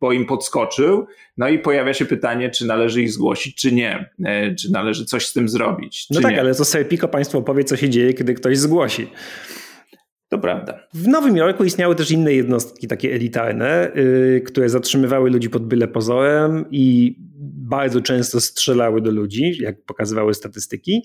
[0.00, 1.06] bo im podskoczył.
[1.36, 4.10] No i pojawia się pytanie, czy należy ich zgłosić, czy nie.
[4.24, 6.06] E, czy należy coś z tym zrobić.
[6.10, 6.40] No tak, nie.
[6.40, 9.10] ale to Serpico państwo powie, co się dzieje, kiedy ktoś zgłosi.
[10.30, 10.80] To prawda.
[10.94, 15.88] W Nowym Jorku istniały też inne jednostki takie elitarne, yy, które zatrzymywały ludzi pod byle
[15.88, 17.16] pozorem i
[17.70, 21.02] bardzo często strzelały do ludzi, jak pokazywały statystyki.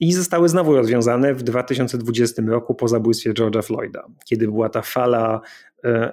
[0.00, 5.40] I zostały znowu rozwiązane w 2020 roku po zabójstwie George'a Floyda, kiedy była ta fala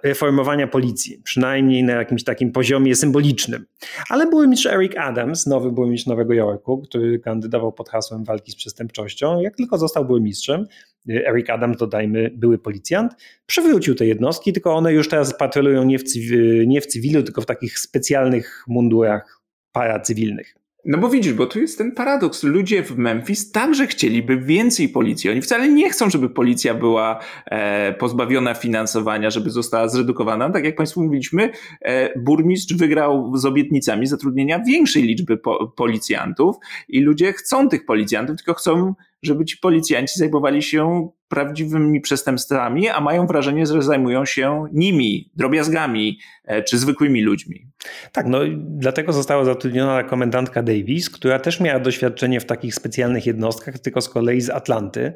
[0.04, 3.66] reformowania policji, przynajmniej na jakimś takim poziomie symbolicznym.
[4.10, 9.42] Ale burmistrz Eric Adams, nowy burmistrz Nowego Jorku, który kandydował pod hasłem walki z przestępczością,
[9.42, 10.68] jak tylko został burmistrzem,
[11.10, 13.14] e, Eric Adams, dodajmy, były policjant,
[13.46, 17.42] przywrócił te jednostki, tylko one już teraz patrolują nie w, cywilu, nie w cywilu tylko
[17.42, 19.42] w takich specjalnych mundurach
[19.72, 20.65] paracywilnych.
[20.86, 22.44] No bo widzisz, bo tu jest ten paradoks.
[22.44, 25.30] Ludzie w Memphis także chcieliby więcej policji.
[25.30, 30.50] Oni wcale nie chcą, żeby policja była e, pozbawiona finansowania, żeby została zredukowana.
[30.50, 31.50] Tak jak Państwu mówiliśmy,
[31.82, 36.56] e, burmistrz wygrał z obietnicami zatrudnienia większej liczby po, policjantów
[36.90, 38.94] i ludzie chcą tych policjantów, tylko chcą
[39.26, 46.20] żeby ci policjanci zajmowali się prawdziwymi przestępstwami, a mają wrażenie, że zajmują się nimi, drobiazgami
[46.46, 47.68] e, czy zwykłymi ludźmi.
[48.12, 53.80] Tak, no dlatego została zatrudniona komendantka Davis, która też miała doświadczenie w takich specjalnych jednostkach,
[53.80, 55.14] tylko z kolei z Atlanty.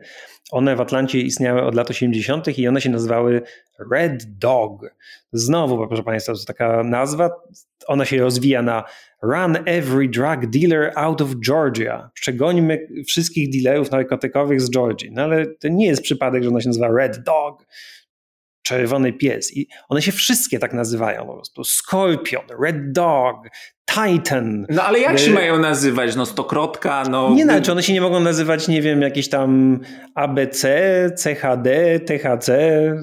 [0.52, 2.60] One w Atlancie istniały od lat 80.
[2.60, 3.42] i one się nazywały
[3.92, 4.96] Red Dog.
[5.34, 7.30] Znowu, proszę Państwa, to taka nazwa,
[7.90, 8.84] ona się rozwija na
[9.24, 12.10] Run every drug dealer out of Georgia.
[12.14, 15.12] Przegońmy wszystkich dealerów narkotykowych z Georgii.
[15.12, 17.66] No ale to nie jest przypadek, że ona się nazywa Red Dog,
[18.64, 19.58] czerwony pies.
[19.58, 21.64] I one się wszystkie tak nazywają po prostu.
[21.64, 23.48] Scorpion, Red Dog,
[23.94, 24.66] Titan.
[24.70, 26.16] No ale jak się y, mają nazywać?
[26.16, 27.30] No stokrotka, no...
[27.30, 29.80] Nie no, czy one się nie mogą nazywać, nie wiem, jakieś tam
[30.16, 30.68] ABC,
[31.24, 32.50] CHD, THC,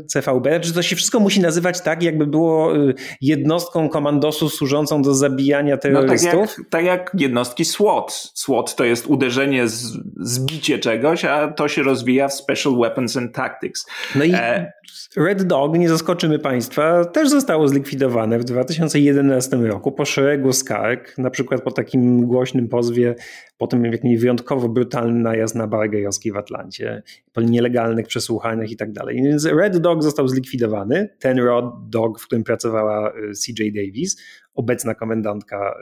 [0.07, 5.14] CVB, czy to się wszystko musi nazywać tak, jakby było y, jednostką komandosu służącą do
[5.14, 6.32] zabijania terrorystów?
[6.34, 8.30] No tak jak, tak jak jednostki SWAT.
[8.34, 13.34] SWAT to jest uderzenie, z, zbicie czegoś, a to się rozwija w Special Weapons and
[13.34, 13.87] Tactics.
[14.14, 14.72] No i e...
[15.16, 21.18] Red Dog, nie zaskoczymy Państwa, też zostało zlikwidowane w 2011 roku po szeregu skarg skarg,
[21.18, 23.14] na przykład po takim głośnym pozwie,
[23.59, 27.03] po tym jakiś wyjątkowo brutalny najazd na bar gejowski w Atlancie,
[27.33, 29.16] po nielegalnych przesłuchaniach i tak dalej.
[29.16, 34.16] Więc Red Dog został zlikwidowany, ten Red Dog, w którym pracowała y, CJ Davis,
[34.55, 35.74] obecna komendantka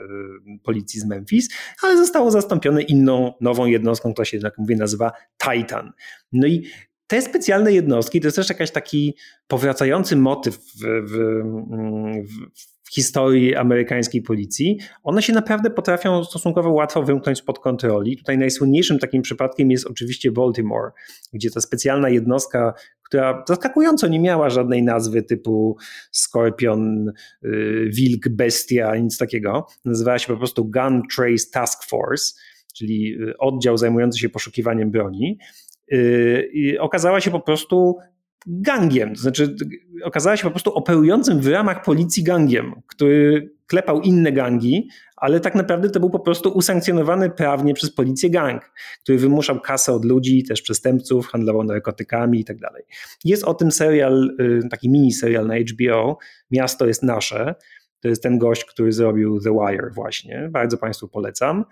[0.55, 1.49] y, policji z Memphis,
[1.83, 5.11] ale zostało zastąpione inną, nową jednostką, która się, jak mówię, nazywa
[5.43, 5.91] Titan.
[6.31, 6.63] No i
[7.07, 9.15] te specjalne jednostki to jest też jakiś taki
[9.47, 11.43] powracający motyw w, w,
[12.53, 18.17] w historii amerykańskiej policji, one się naprawdę potrafią stosunkowo łatwo wymknąć spod kontroli.
[18.17, 20.91] Tutaj najsłynniejszym takim przypadkiem jest oczywiście Baltimore,
[21.33, 22.73] gdzie ta specjalna jednostka,
[23.03, 25.77] która zaskakująco nie miała żadnej nazwy typu
[26.11, 27.11] Skorpion,
[27.45, 29.67] y, Wilk, Bestia, nic takiego.
[29.85, 32.33] Nazywała się po prostu Gun Trace Task Force,
[32.75, 35.37] czyli y, oddział zajmujący się poszukiwaniem broni.
[35.93, 37.97] Y, I okazała się po prostu
[38.47, 39.55] gangiem, to znaczy
[40.03, 45.55] okazała się po prostu operującym w ramach policji gangiem, który klepał inne gangi, ale tak
[45.55, 48.71] naprawdę to był po prostu usankcjonowany prawnie przez policję gang,
[49.03, 52.83] który wymuszał kasę od ludzi, też przestępców, handlował narkotykami i tak dalej.
[53.23, 56.17] Jest o tym serial, y, taki mini serial na HBO,
[56.51, 57.55] Miasto jest nasze.
[57.99, 60.49] To jest ten gość, który zrobił The Wire właśnie.
[60.51, 61.65] Bardzo Państwu polecam.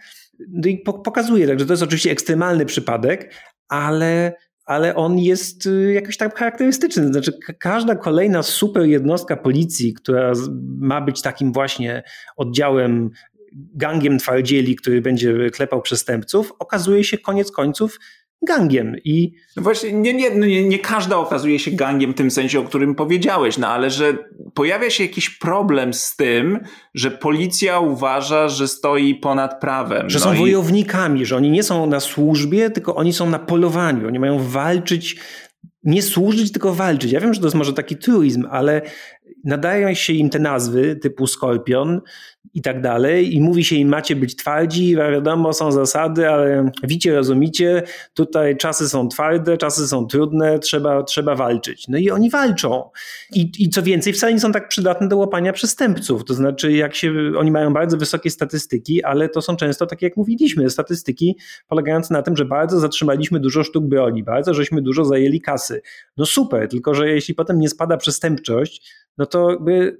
[0.50, 3.34] No i pokazuje, także to jest oczywiście ekstremalny przypadek,
[3.68, 4.34] ale
[4.66, 7.08] ale on jest y, jakoś tak charakterystyczny.
[7.08, 10.34] Znaczy, każda kolejna super jednostka policji, która
[10.80, 12.04] ma być takim właśnie
[12.38, 13.10] oddziałem,
[13.56, 18.00] gangiem twardzieli, który będzie klepał przestępców, okazuje się koniec końców
[18.44, 18.96] gangiem.
[19.04, 22.60] I no właśnie, nie, nie, no nie, nie każda okazuje się gangiem w tym sensie,
[22.60, 24.18] o którym powiedziałeś, no ale że
[24.54, 26.60] pojawia się jakiś problem z tym,
[26.94, 30.10] że policja uważa, że stoi ponad prawem.
[30.10, 30.38] Że no są i...
[30.38, 34.08] wojownikami, że oni nie są na służbie, tylko oni są na polowaniu.
[34.08, 35.20] Oni mają walczyć
[35.84, 37.12] nie służyć, tylko walczyć.
[37.12, 38.82] Ja wiem, że to jest może taki truizm, ale
[39.44, 42.02] nadają się im te nazwy typu Skorpion
[42.54, 47.16] i tak dalej i mówi się im macie być twardzi, wiadomo są zasady, ale widzicie,
[47.16, 47.84] rozumicie,
[48.14, 51.88] tutaj czasy są twarde, czasy są trudne, trzeba, trzeba walczyć.
[51.88, 52.90] No i oni walczą.
[53.34, 56.26] I, I co więcej, wcale nie są tak przydatne do łapania przestępców.
[56.26, 60.18] To znaczy, jak się, oni mają bardzo wysokie statystyki, ale to są często, tak jak
[60.18, 61.38] mówiliśmy, statystyki
[61.68, 65.82] polegające na tym, że bardzo zatrzymaliśmy dużo sztuk broni, bardzo żeśmy dużo zajęli kasy.
[66.18, 69.58] No super, tylko że jeśli potem nie spada przestępczość, no to,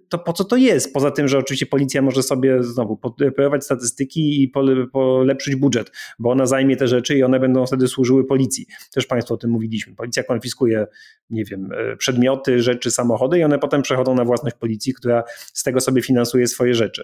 [0.10, 0.94] to po co to jest?
[0.94, 4.52] Poza tym, że oczywiście policja może sobie znowu podpływać statystyki i
[4.94, 8.66] polepszyć budżet, bo ona zajmie te rzeczy i one będą wtedy służyły policji.
[8.94, 9.96] Też Państwo o tym mówiliśmy.
[9.96, 10.88] Policja konfiskuje,
[11.30, 15.24] nie wiem, e, przedmioty, rzeczy, samochody i one potem przechodzą na własność policji, która
[15.54, 17.04] z tego sobie finansuje swoje rzeczy.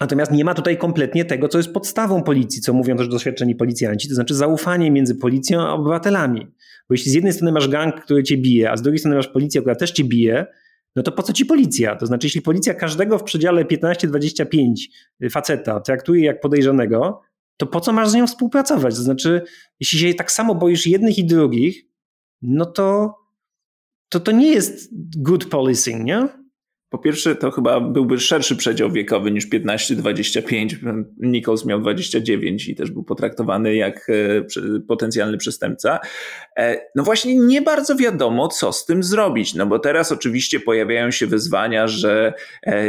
[0.00, 4.08] Natomiast nie ma tutaj kompletnie tego, co jest podstawą policji, co mówią też doświadczeni policjanci,
[4.08, 6.46] to znaczy zaufanie między policją a obywatelami.
[6.88, 9.28] Bo jeśli z jednej strony masz gang, który cię bije, a z drugiej strony masz
[9.28, 10.46] policję, która też cię bije,
[10.96, 11.96] no to po co ci policja?
[11.96, 14.74] To znaczy, jeśli policja każdego w przedziale 15-25
[15.30, 17.20] faceta traktuje jak podejrzanego,
[17.56, 18.94] to po co masz z nią współpracować?
[18.94, 19.42] To znaczy,
[19.80, 21.84] jeśli się tak samo boisz jednych i drugich,
[22.42, 23.14] no to
[24.08, 24.88] to, to nie jest
[25.22, 26.28] good policing, nie?
[26.90, 30.76] Po pierwsze, to chyba byłby szerszy przedział wiekowy niż 15-25.
[31.18, 35.98] Nichols miał 29 i też był potraktowany jak e, potencjalny przestępca.
[36.56, 39.54] E, no właśnie, nie bardzo wiadomo, co z tym zrobić.
[39.54, 42.32] No bo teraz oczywiście pojawiają się wyzwania, że
[42.66, 42.84] e,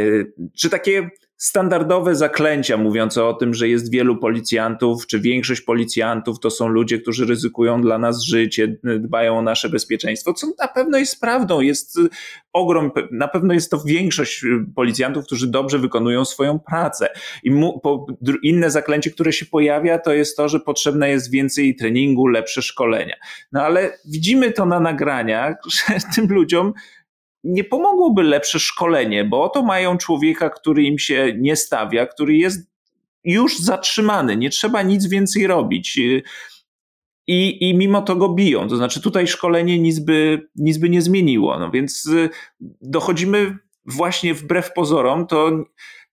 [0.56, 1.10] czy takie
[1.42, 6.98] standardowe zaklęcia mówiące o tym, że jest wielu policjantów, czy większość policjantów to są ludzie,
[6.98, 11.60] którzy ryzykują dla nas życie, dbają o nasze bezpieczeństwo, co na pewno jest prawdą.
[11.60, 11.98] Jest
[12.52, 17.08] ogrom, na pewno jest to większość policjantów, którzy dobrze wykonują swoją pracę.
[17.42, 18.06] I mu, po,
[18.42, 23.16] inne zaklęcie, które się pojawia, to jest to, że potrzebne jest więcej treningu, lepsze szkolenia.
[23.52, 25.56] No ale widzimy to na nagraniach,
[25.88, 26.72] że tym ludziom
[27.44, 32.72] nie pomogłoby lepsze szkolenie, bo oto mają człowieka, który im się nie stawia, który jest
[33.24, 35.98] już zatrzymany, nie trzeba nic więcej robić.
[37.26, 38.68] I, I mimo to go biją.
[38.68, 41.58] To znaczy, tutaj szkolenie nic by, nic by nie zmieniło.
[41.58, 42.30] No więc y,
[42.80, 45.64] dochodzimy właśnie wbrew pozorom, to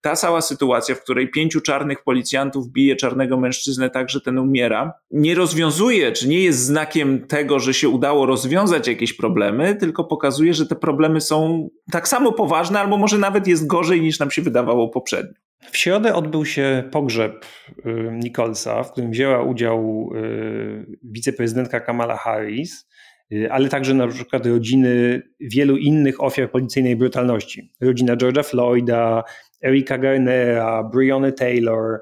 [0.02, 4.94] ta cała sytuacja, w której pięciu czarnych policjantów bije czarnego mężczyznę tak, że ten umiera,
[5.12, 10.54] nie rozwiązuje, czy nie jest znakiem tego, że się udało rozwiązać jakieś problemy, tylko pokazuje,
[10.54, 14.42] że te problemy są tak samo poważne, albo może nawet jest gorzej niż nam się
[14.42, 15.34] wydawało poprzednio.
[15.72, 17.46] W środę odbył się pogrzeb
[17.86, 22.88] y, Nicholsa, w którym wzięła udział y, wiceprezydentka Kamala Harris,
[23.34, 27.72] y, ale także na przykład rodziny wielu innych ofiar policyjnej brutalności.
[27.82, 29.24] Rodzina George'a Floyda,
[29.64, 32.00] Erika Garnera, Breonna Taylor.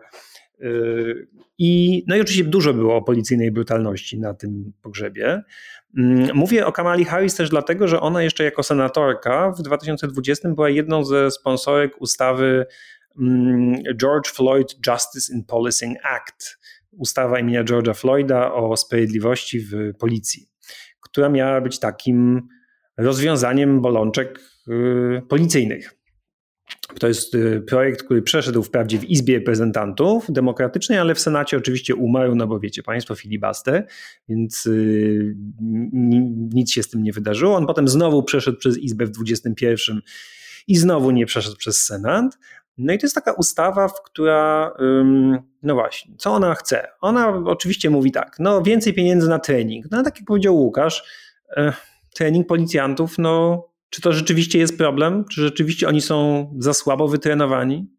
[0.61, 1.27] Y,
[1.57, 5.43] I, no i oczywiście dużo było o policyjnej brutalności na tym pogrzebie.
[5.97, 10.69] Mm, mówię o Kamali Harris też dlatego, że ona jeszcze jako senatorka w 2020 była
[10.69, 12.65] jedną ze sponsorek ustawy
[13.19, 16.59] mm, George Floyd Justice in Policing Act,
[16.91, 20.49] ustawa imienia George'a Floyda o sprawiedliwości w policji,
[21.01, 22.47] która miała być takim
[22.97, 25.96] rozwiązaniem bolączek y, policyjnych.
[26.99, 31.95] To jest y, projekt, który przeszedł wprawdzie w Izbie Reprezentantów demokratycznej, ale w Senacie oczywiście
[31.95, 33.87] umarł, no bo wiecie Państwo, filibuster,
[34.29, 35.35] więc y,
[36.53, 37.55] nic się z tym nie wydarzyło.
[37.55, 40.01] On potem znowu przeszedł przez Izbę w 21
[40.67, 42.37] i znowu nie przeszedł przez Senat.
[42.77, 44.73] No i to jest taka ustawa, w która,
[45.63, 46.87] no właśnie, co ona chce?
[47.01, 49.85] Ona oczywiście mówi tak, no więcej pieniędzy na trening.
[49.91, 51.03] No tak jak powiedział Łukasz,
[51.57, 51.73] e,
[52.15, 55.25] trening policjantów, no czy to rzeczywiście jest problem?
[55.31, 57.97] Czy rzeczywiście oni są za słabo wytrenowani?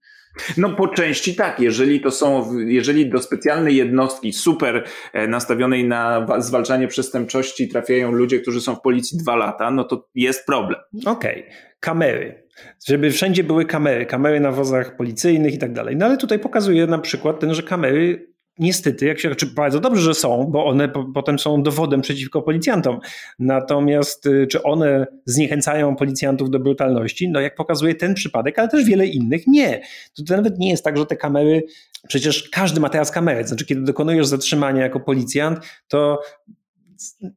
[0.57, 6.27] No po części tak, jeżeli to są, jeżeli do specjalnej jednostki super e, nastawionej na
[6.39, 10.81] zwalczanie przestępczości trafiają ludzie, którzy są w policji dwa lata, no to jest problem.
[11.07, 11.53] Okej, okay.
[11.81, 12.49] kamery.
[12.87, 15.97] Żeby wszędzie były kamery, kamery na wozach policyjnych i tak dalej.
[15.97, 18.28] No ale tutaj pokazuje na przykład ten, że kamery
[18.59, 22.43] niestety, jak się, czy bardzo dobrze, że są, bo one po, potem są dowodem przeciwko
[22.43, 22.99] policjantom.
[23.39, 27.29] Natomiast y, czy one zniechęcają policjantów do brutalności?
[27.29, 29.81] No jak pokazuje ten przypadek, ale też wiele innych, nie.
[30.17, 31.63] To nawet nie jest tak, że te kamery,
[32.09, 33.45] przecież każdy ma teraz kamerę.
[33.47, 36.21] Znaczy, kiedy dokonujesz zatrzymania jako policjant, to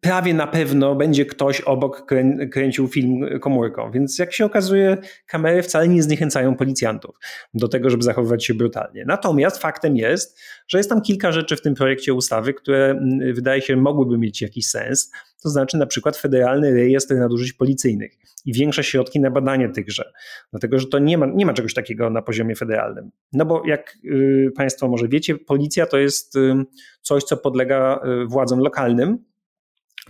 [0.01, 3.91] prawie na pewno będzie ktoś obok krę, kręcił film komórką.
[3.91, 4.97] Więc jak się okazuje,
[5.27, 7.15] kamery wcale nie zniechęcają policjantów
[7.53, 9.03] do tego, żeby zachowywać się brutalnie.
[9.07, 13.61] Natomiast faktem jest, że jest tam kilka rzeczy w tym projekcie ustawy, które mm, wydaje
[13.61, 15.11] się mogłyby mieć jakiś sens.
[15.43, 18.11] To znaczy na przykład federalny rejestr nadużyć policyjnych
[18.45, 20.11] i większe środki na badanie tychże.
[20.51, 23.11] Dlatego, że to nie ma, nie ma czegoś takiego na poziomie federalnym.
[23.33, 26.53] No bo jak y, Państwo może wiecie, policja to jest y,
[27.01, 29.30] coś, co podlega y, władzom lokalnym,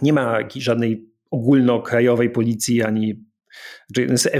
[0.01, 3.25] nie ma żadnej ogólnokrajowej policji ani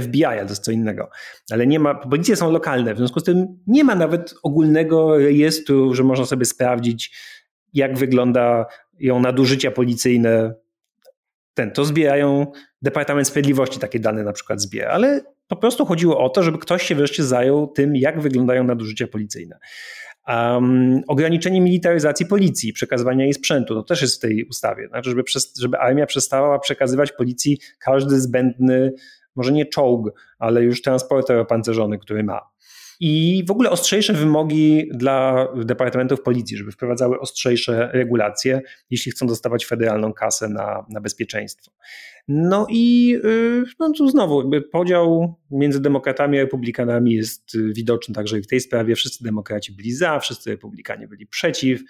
[0.02, 1.10] FBI, to jest co innego.
[1.50, 5.94] Ale nie ma, policje są lokalne, w związku z tym nie ma nawet ogólnego rejestru,
[5.94, 7.16] że można sobie sprawdzić,
[7.72, 10.54] jak wyglądają nadużycia policyjne.
[11.54, 16.28] Ten, to zbierają Departament Sprawiedliwości, takie dane na przykład zbiera, ale po prostu chodziło o
[16.28, 19.58] to, żeby ktoś się wreszcie zajął tym, jak wyglądają nadużycia policyjne.
[20.28, 24.88] Um, ograniczenie militaryzacji policji, przekazywania jej sprzętu, to też jest w tej ustawie.
[24.88, 28.92] Znaczy, żeby, przez, żeby armia przestała przekazywać policji każdy zbędny,
[29.36, 32.40] może nie czołg, ale już transporter opancerzony, który ma.
[33.04, 39.66] I w ogóle ostrzejsze wymogi dla departamentów policji, żeby wprowadzały ostrzejsze regulacje, jeśli chcą dostawać
[39.66, 41.72] federalną kasę na, na bezpieczeństwo.
[42.28, 48.42] No i y, no tu znowu podział między demokratami a republikanami jest widoczny także i
[48.42, 48.94] w tej sprawie.
[48.94, 51.82] Wszyscy demokraci byli za, wszyscy republikanie byli przeciw.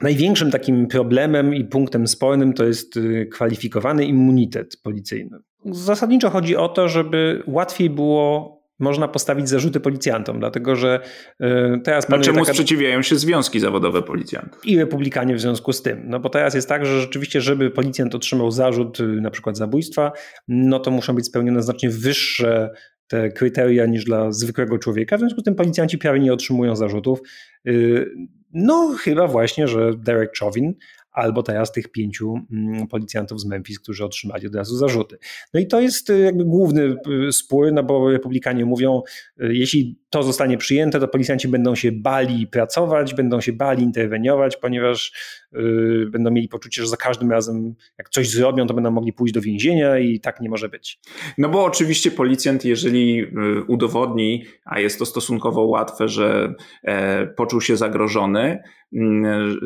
[0.00, 5.38] Największym takim problemem i punktem spornym to jest y, kwalifikowany immunitet policyjny.
[5.64, 11.00] Zasadniczo chodzi o to, żeby łatwiej było można postawić zarzuty policjantom, dlatego że
[11.40, 12.10] e, teraz...
[12.10, 12.52] A czemu taka...
[12.52, 14.66] sprzeciwiają się związki zawodowe policjantów?
[14.66, 16.02] I republikanie w związku z tym.
[16.04, 20.12] No bo teraz jest tak, że rzeczywiście, żeby policjant otrzymał zarzut y, na przykład zabójstwa,
[20.48, 22.70] no to muszą być spełnione znacznie wyższe
[23.08, 25.16] te kryteria niż dla zwykłego człowieka.
[25.16, 27.20] W związku z tym policjanci prawie nie otrzymują zarzutów.
[27.68, 28.10] Y,
[28.52, 30.74] no, chyba właśnie, że Derek Chauvin
[31.16, 35.18] albo teraz tych pięciu mm, policjantów z Memphis, którzy otrzymali od razu zarzuty.
[35.54, 36.96] No i to jest y, jakby główny
[37.28, 39.02] y, spór, no bo republikanie mówią,
[39.42, 44.56] y, jeśli to zostanie przyjęte, to policjanci będą się bali pracować, będą się bali interweniować,
[44.56, 45.12] ponieważ
[45.52, 49.34] yy, będą mieli poczucie, że za każdym razem jak coś zrobią, to będą mogli pójść
[49.34, 51.00] do więzienia i tak nie może być.
[51.38, 53.26] No bo oczywiście policjant, jeżeli
[53.68, 58.62] udowodni, a jest to stosunkowo łatwe, że e, poczuł się zagrożony,
[58.92, 59.58] mm,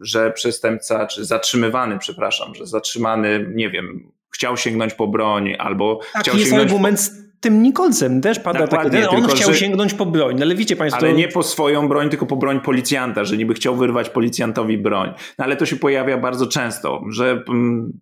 [0.00, 6.22] że przestępca, czy zatrzymywany, przepraszam, że zatrzymany, nie wiem, chciał sięgnąć po broń albo tak,
[6.22, 9.58] chciał jest sięgnąć argument z tym Nicholsem też pada Dokładnie, taki, on tylko, chciał że...
[9.58, 11.00] sięgnąć po broń, no ale wiecie państwo...
[11.00, 15.12] Ale nie po swoją broń, tylko po broń policjanta, że niby chciał wyrwać policjantowi broń.
[15.38, 17.92] No ale to się pojawia bardzo często, że mm,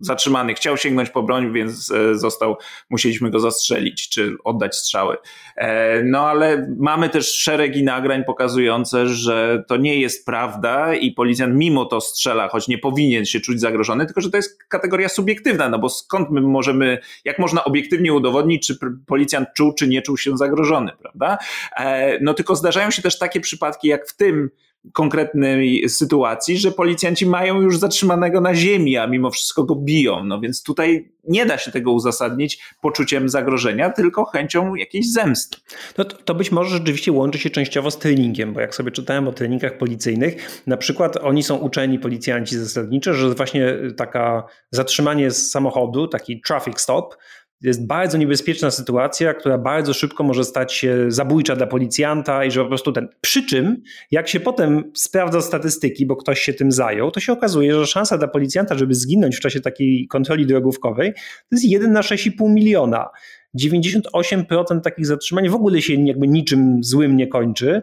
[0.00, 2.56] zatrzymany chciał sięgnąć po broń, więc e, został,
[2.90, 5.16] musieliśmy go zastrzelić czy oddać strzały.
[5.56, 11.56] E, no ale mamy też szeregi nagrań pokazujące, że to nie jest prawda i policjant
[11.56, 15.68] mimo to strzela, choć nie powinien się czuć zagrożony, tylko że to jest kategoria subiektywna,
[15.68, 20.16] no bo skąd my możemy, jak można obiektywnie udowodnić, czy policjant czuł, czy nie czuł
[20.16, 21.38] się zagrożony, prawda?
[21.76, 24.50] E, no tylko zdarzają się też takie przypadki, jak w tym
[24.92, 30.24] konkretnej sytuacji, że policjanci mają już zatrzymanego na ziemi, a mimo wszystko go biją.
[30.24, 35.58] No więc tutaj nie da się tego uzasadnić poczuciem zagrożenia, tylko chęcią jakiejś zemsty.
[35.98, 39.28] No to, to być może rzeczywiście łączy się częściowo z treningiem, bo jak sobie czytałem
[39.28, 45.50] o treningach policyjnych, na przykład oni są uczeni policjanci zasadniczo, że właśnie taka zatrzymanie z
[45.50, 47.16] samochodu, taki traffic stop,
[47.62, 52.62] jest bardzo niebezpieczna sytuacja, która bardzo szybko może stać się zabójcza dla policjanta i że
[52.62, 53.08] po prostu ten.
[53.20, 57.74] Przy czym, jak się potem sprawdza statystyki, bo ktoś się tym zajął, to się okazuje,
[57.74, 61.20] że szansa dla policjanta, żeby zginąć w czasie takiej kontroli drogówkowej, to
[61.52, 63.08] jest 1 na 6,5 miliona.
[63.60, 67.82] 98% takich zatrzymań w ogóle się jakby niczym złym nie kończy.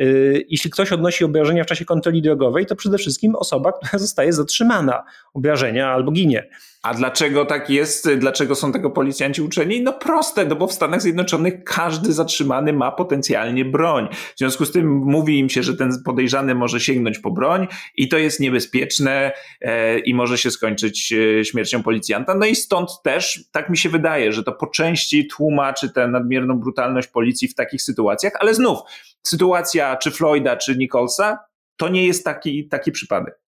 [0.00, 4.32] Y, jeśli ktoś odnosi obrażenia w czasie kontroli drogowej, to przede wszystkim osoba, która zostaje
[4.32, 6.48] zatrzymana obrażenia albo ginie.
[6.82, 8.10] A dlaczego tak jest?
[8.10, 9.82] Dlaczego są tego policjanci uczeni?
[9.82, 14.08] No proste, no bo w Stanach Zjednoczonych każdy zatrzymany ma potencjalnie broń.
[14.34, 17.66] W związku z tym mówi im się, że ten podejrzany może sięgnąć po broń
[17.96, 22.34] i to jest niebezpieczne e, i może się skończyć e, śmiercią policjanta.
[22.34, 26.58] No i stąd też, tak mi się wydaje, że to po części tłumaczy tę nadmierną
[26.58, 28.78] brutalność policji w takich sytuacjach, ale znów,
[29.26, 31.38] sytuacja czy Floyda, czy Nicholsa,
[31.76, 33.42] to nie jest taki, taki przypadek.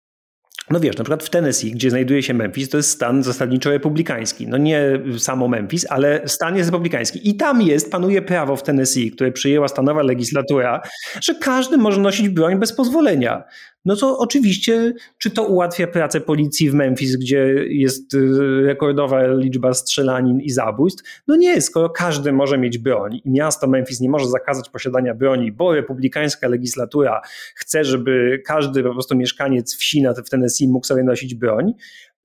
[0.71, 4.49] No wiesz, na przykład w Tennessee, gdzie znajduje się Memphis, to jest stan zasadniczo republikański.
[4.49, 7.31] No nie samo Memphis, ale stan jest republikański.
[7.31, 10.83] I tam jest, panuje prawo w Tennessee, które przyjęła stanowa legislatura,
[11.21, 13.45] że każdy może nosić broń bez pozwolenia
[13.85, 19.75] no to oczywiście, czy to ułatwia pracę policji w Memphis, gdzie jest y, rekordowa liczba
[19.75, 21.23] strzelanin i zabójstw?
[21.29, 25.53] No nie, skoro każdy może mieć broń i miasto Memphis nie może zakazać posiadania broni,
[25.53, 27.21] bo republikańska legislatura
[27.55, 31.73] chce, żeby każdy po prostu mieszkaniec wsi w Tennessee mógł sobie nosić broń,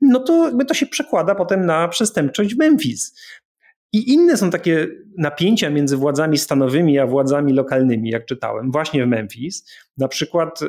[0.02, 3.16] no to jakby to się przekłada potem na przestępczość w Memphis.
[3.94, 9.08] I inne są takie napięcia między władzami stanowymi a władzami lokalnymi, jak czytałem, właśnie w
[9.08, 9.72] Memphis.
[9.98, 10.60] Na przykład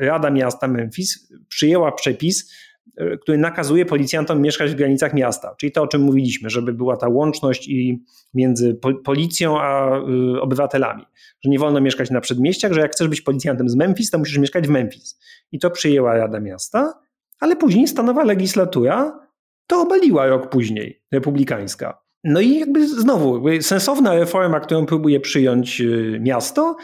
[0.00, 2.52] Rada Miasta Memphis przyjęła przepis,
[3.00, 6.96] y, który nakazuje policjantom mieszkać w granicach miasta, czyli to, o czym mówiliśmy, żeby była
[6.96, 8.04] ta łączność i
[8.34, 9.98] między policją a
[10.36, 11.04] y, obywatelami,
[11.44, 14.38] że nie wolno mieszkać na przedmieściach, że jak chcesz być policjantem z Memphis, to musisz
[14.38, 15.18] mieszkać w Memphis.
[15.52, 17.00] I to przyjęła Rada Miasta,
[17.40, 19.26] ale później stanowa legislatura
[19.66, 22.05] to obaliła rok później, republikańska.
[22.26, 26.76] No i jakby znowu, sensowna reforma, którą próbuje przyjąć y, miasto,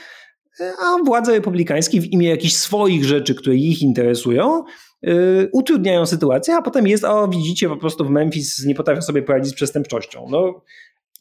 [0.61, 4.65] y, a władze republikańskie w imię jakichś swoich rzeczy, które ich interesują,
[5.07, 9.23] y, utrudniają sytuację, a potem jest, o widzicie, po prostu w Memphis nie potrafią sobie
[9.23, 10.27] poradzić z przestępczością.
[10.31, 10.63] No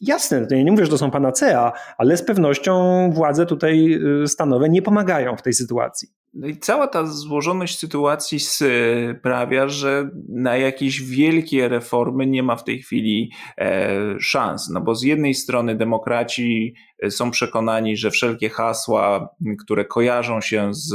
[0.02, 4.82] jasne, ja nie mówię, że to są panacea, ale z pewnością władze tutaj stanowe nie
[4.82, 6.08] pomagają w tej sytuacji.
[6.34, 12.64] No i cała ta złożoność sytuacji sprawia, że na jakieś wielkie reformy nie ma w
[12.64, 14.68] tej chwili e, szans.
[14.68, 19.28] No bo z jednej strony demokraci e, są przekonani, że wszelkie hasła,
[19.64, 20.94] które kojarzą się z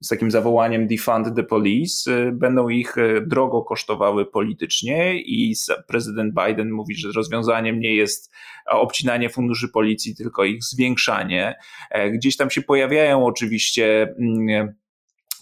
[0.00, 5.54] z takim zawołaniem defund the police, y, będą ich y, drogo kosztowały politycznie i
[5.88, 8.32] prezydent Biden mówi, że rozwiązaniem nie jest
[8.66, 11.58] obcinanie funduszy policji, tylko ich zwiększanie.
[11.90, 14.74] E, gdzieś tam się pojawiają oczywiście mm,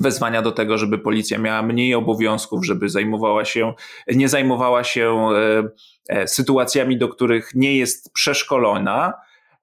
[0.01, 3.75] wezwania do tego, żeby policja miała mniej obowiązków, żeby zajmowała się,
[4.09, 5.69] nie zajmowała się e,
[6.09, 9.13] e, sytuacjami, do których nie jest przeszkolona.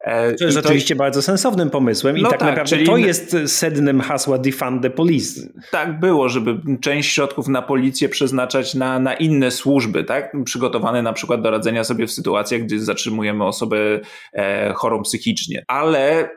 [0.05, 0.63] E, to jest to...
[0.63, 2.85] oczywiście bardzo sensownym pomysłem no i tak, tak naprawdę czyli...
[2.85, 5.41] to jest sednem hasła defund the police.
[5.71, 10.35] Tak było, żeby część środków na policję przeznaczać na, na inne służby, tak?
[10.45, 13.77] przygotowane na przykład do radzenia sobie w sytuacjach, gdy zatrzymujemy osobę
[14.33, 15.65] e, chorą psychicznie.
[15.67, 16.29] Ale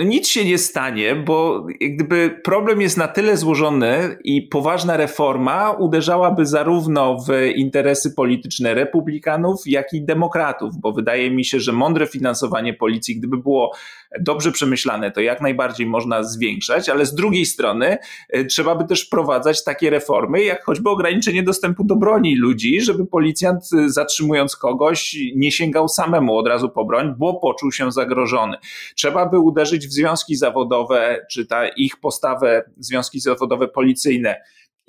[0.00, 5.70] no nic się nie stanie, bo gdyby problem jest na tyle złożony i poważna reforma
[5.70, 12.06] uderzałaby zarówno w interesy polityczne republikanów, jak i demokratów, bo wydaje mi się, że mądre
[12.06, 13.72] finansowanie policji, gdyby było
[14.20, 17.98] dobrze przemyślane, to jak najbardziej można zwiększać, ale z drugiej strony
[18.28, 23.06] e, trzeba by też wprowadzać takie reformy, jak choćby ograniczenie dostępu do broni ludzi, żeby
[23.06, 28.56] policjant e, zatrzymując kogoś nie sięgał samemu od razu po broń, bo poczuł się zagrożony.
[28.94, 34.36] Trzeba by uderzyć w związki zawodowe, czy ta ich postawę, związki zawodowe policyjne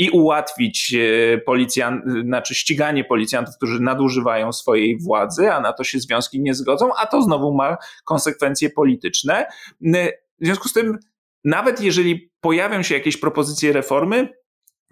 [0.02, 6.00] i ułatwić e, policjant, znaczy ściganie policjantów, którzy nadużywają swojej władzy, a na to się
[6.00, 9.46] związki nie zgodzą, a to znowu ma konsekwencje polityczne.
[10.42, 11.00] W związku z tym,
[11.44, 14.30] nawet jeżeli pojawią się jakieś propozycje reformy,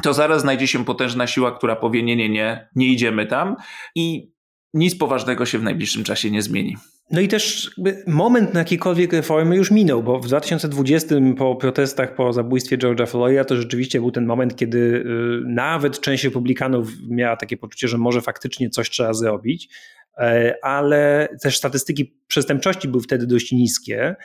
[0.04, 3.56] to zaraz znajdzie się potężna siła, która powie: Nie, nie, nie, nie idziemy tam
[3.96, 4.32] i
[4.74, 6.78] nic poważnego się w najbliższym czasie nie zmieni.
[7.12, 7.72] No i też
[8.08, 13.46] moment na jakiekolwiek reformy już minął, bo w 2020 po protestach po zabójstwie George'a Floyda
[13.46, 15.04] to rzeczywiście był ten moment, kiedy y,
[15.46, 19.70] nawet część republikanów miała takie poczucie, że może faktycznie coś trzeba zrobić,
[20.18, 24.16] e, ale też statystyki przestępczości były wtedy dość niskie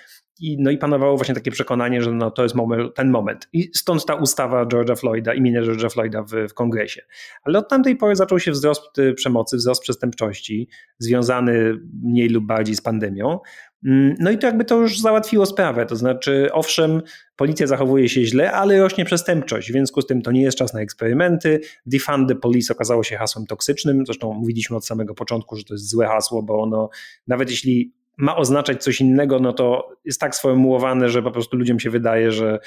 [0.41, 3.49] i, no i panowało właśnie takie przekonanie, że no to jest moment, ten moment.
[3.53, 7.03] I stąd ta ustawa George'a Floyda, imienia George'a Floyda w, w kongresie.
[7.43, 10.68] Ale od tamtej pory zaczął się wzrost y, przemocy, wzrost przestępczości,
[10.99, 13.39] związany mniej lub bardziej z pandemią.
[13.85, 15.87] Mm, no i to jakby to już załatwiło sprawę.
[15.87, 17.03] To znaczy, owszem,
[17.37, 19.68] policja zachowuje się źle, ale rośnie przestępczość.
[19.68, 21.61] W związku z tym to nie jest czas na eksperymenty.
[21.87, 24.07] Defund the police okazało się hasłem toksycznym.
[24.07, 26.89] Zresztą mówiliśmy od samego początku, że to jest złe hasło, bo ono,
[27.26, 31.81] nawet jeśli ma oznaczać coś innego, no to jest tak sformułowane, że po prostu ludziom
[31.81, 32.59] się wydaje, że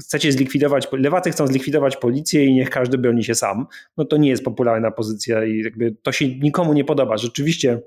[0.00, 3.66] chcecie zlikwidować, lewacy chcą zlikwidować policję i niech każdy broni się sam.
[3.96, 7.16] No to nie jest popularna pozycja i jakby to się nikomu nie podoba.
[7.16, 7.80] Rzeczywiście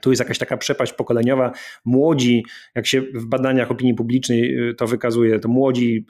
[0.00, 1.52] tu jest jakaś taka przepaść pokoleniowa.
[1.84, 6.06] Młodzi, jak się w badaniach opinii publicznej y, to wykazuje, to młodzi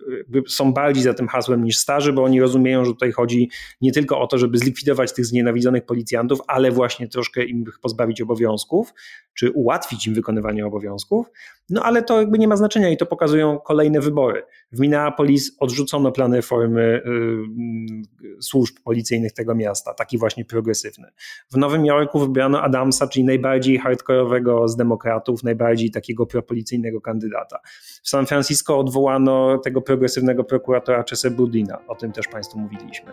[0.48, 3.50] są bardziej za tym hasłem niż starzy, bo oni rozumieją, że tutaj chodzi
[3.80, 8.94] nie tylko o to, żeby zlikwidować tych znienawidzonych policjantów, ale właśnie troszkę im pozbawić obowiązków,
[9.34, 11.26] czy ułatwić im wykonywanie obowiązków.
[11.70, 14.42] No ale to jakby nie ma znaczenia i to pokazują kolejne wybory.
[14.72, 21.08] W Minneapolis odrzucono plany reformy y, służb policyjnych tego miasta, taki właśnie progresywny.
[21.52, 27.58] W Nowym Jorku wybrano Adamsa, czyli najbardziej hardkorowego z demokratów, najbardziej takiego propolicyjnego kandydata.
[28.02, 33.12] W San Francisco odwołano tego progresywnego prokuratora Chesa Budina, o tym też Państwu mówiliśmy.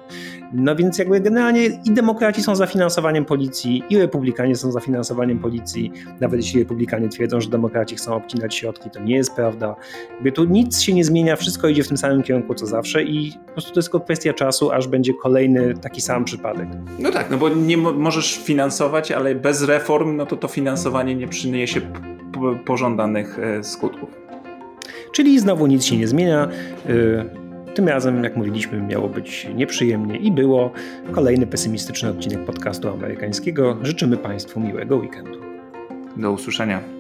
[0.54, 5.40] No więc jakby generalnie i demokraci są za finansowaniem policji, i republikanie są za finansowaniem
[5.40, 9.76] policji, nawet jeśli republikanie twierdzą, że demokraci chcą obcinać środki, to nie jest prawda.
[10.14, 13.32] Jakby tu nic się nie zmienia, wszystko idzie w tym samym kierunku co zawsze i
[13.46, 16.68] po prostu to jest tylko kwestia czasu, aż będzie kolejny taki sam przypadek.
[17.00, 21.28] No tak, no bo nie możesz finansować, ale bez reform, no to to finansowanie nie
[21.28, 21.82] przyniesie
[22.66, 24.10] pożądanych e, skutków.
[25.12, 26.48] Czyli znowu nic się nie zmienia.
[26.86, 30.72] E, tym razem, jak mówiliśmy, miało być nieprzyjemnie i było.
[31.12, 33.78] Kolejny pesymistyczny odcinek podcastu amerykańskiego.
[33.82, 35.40] Życzymy Państwu miłego weekendu.
[36.18, 36.97] Do usłyszenia.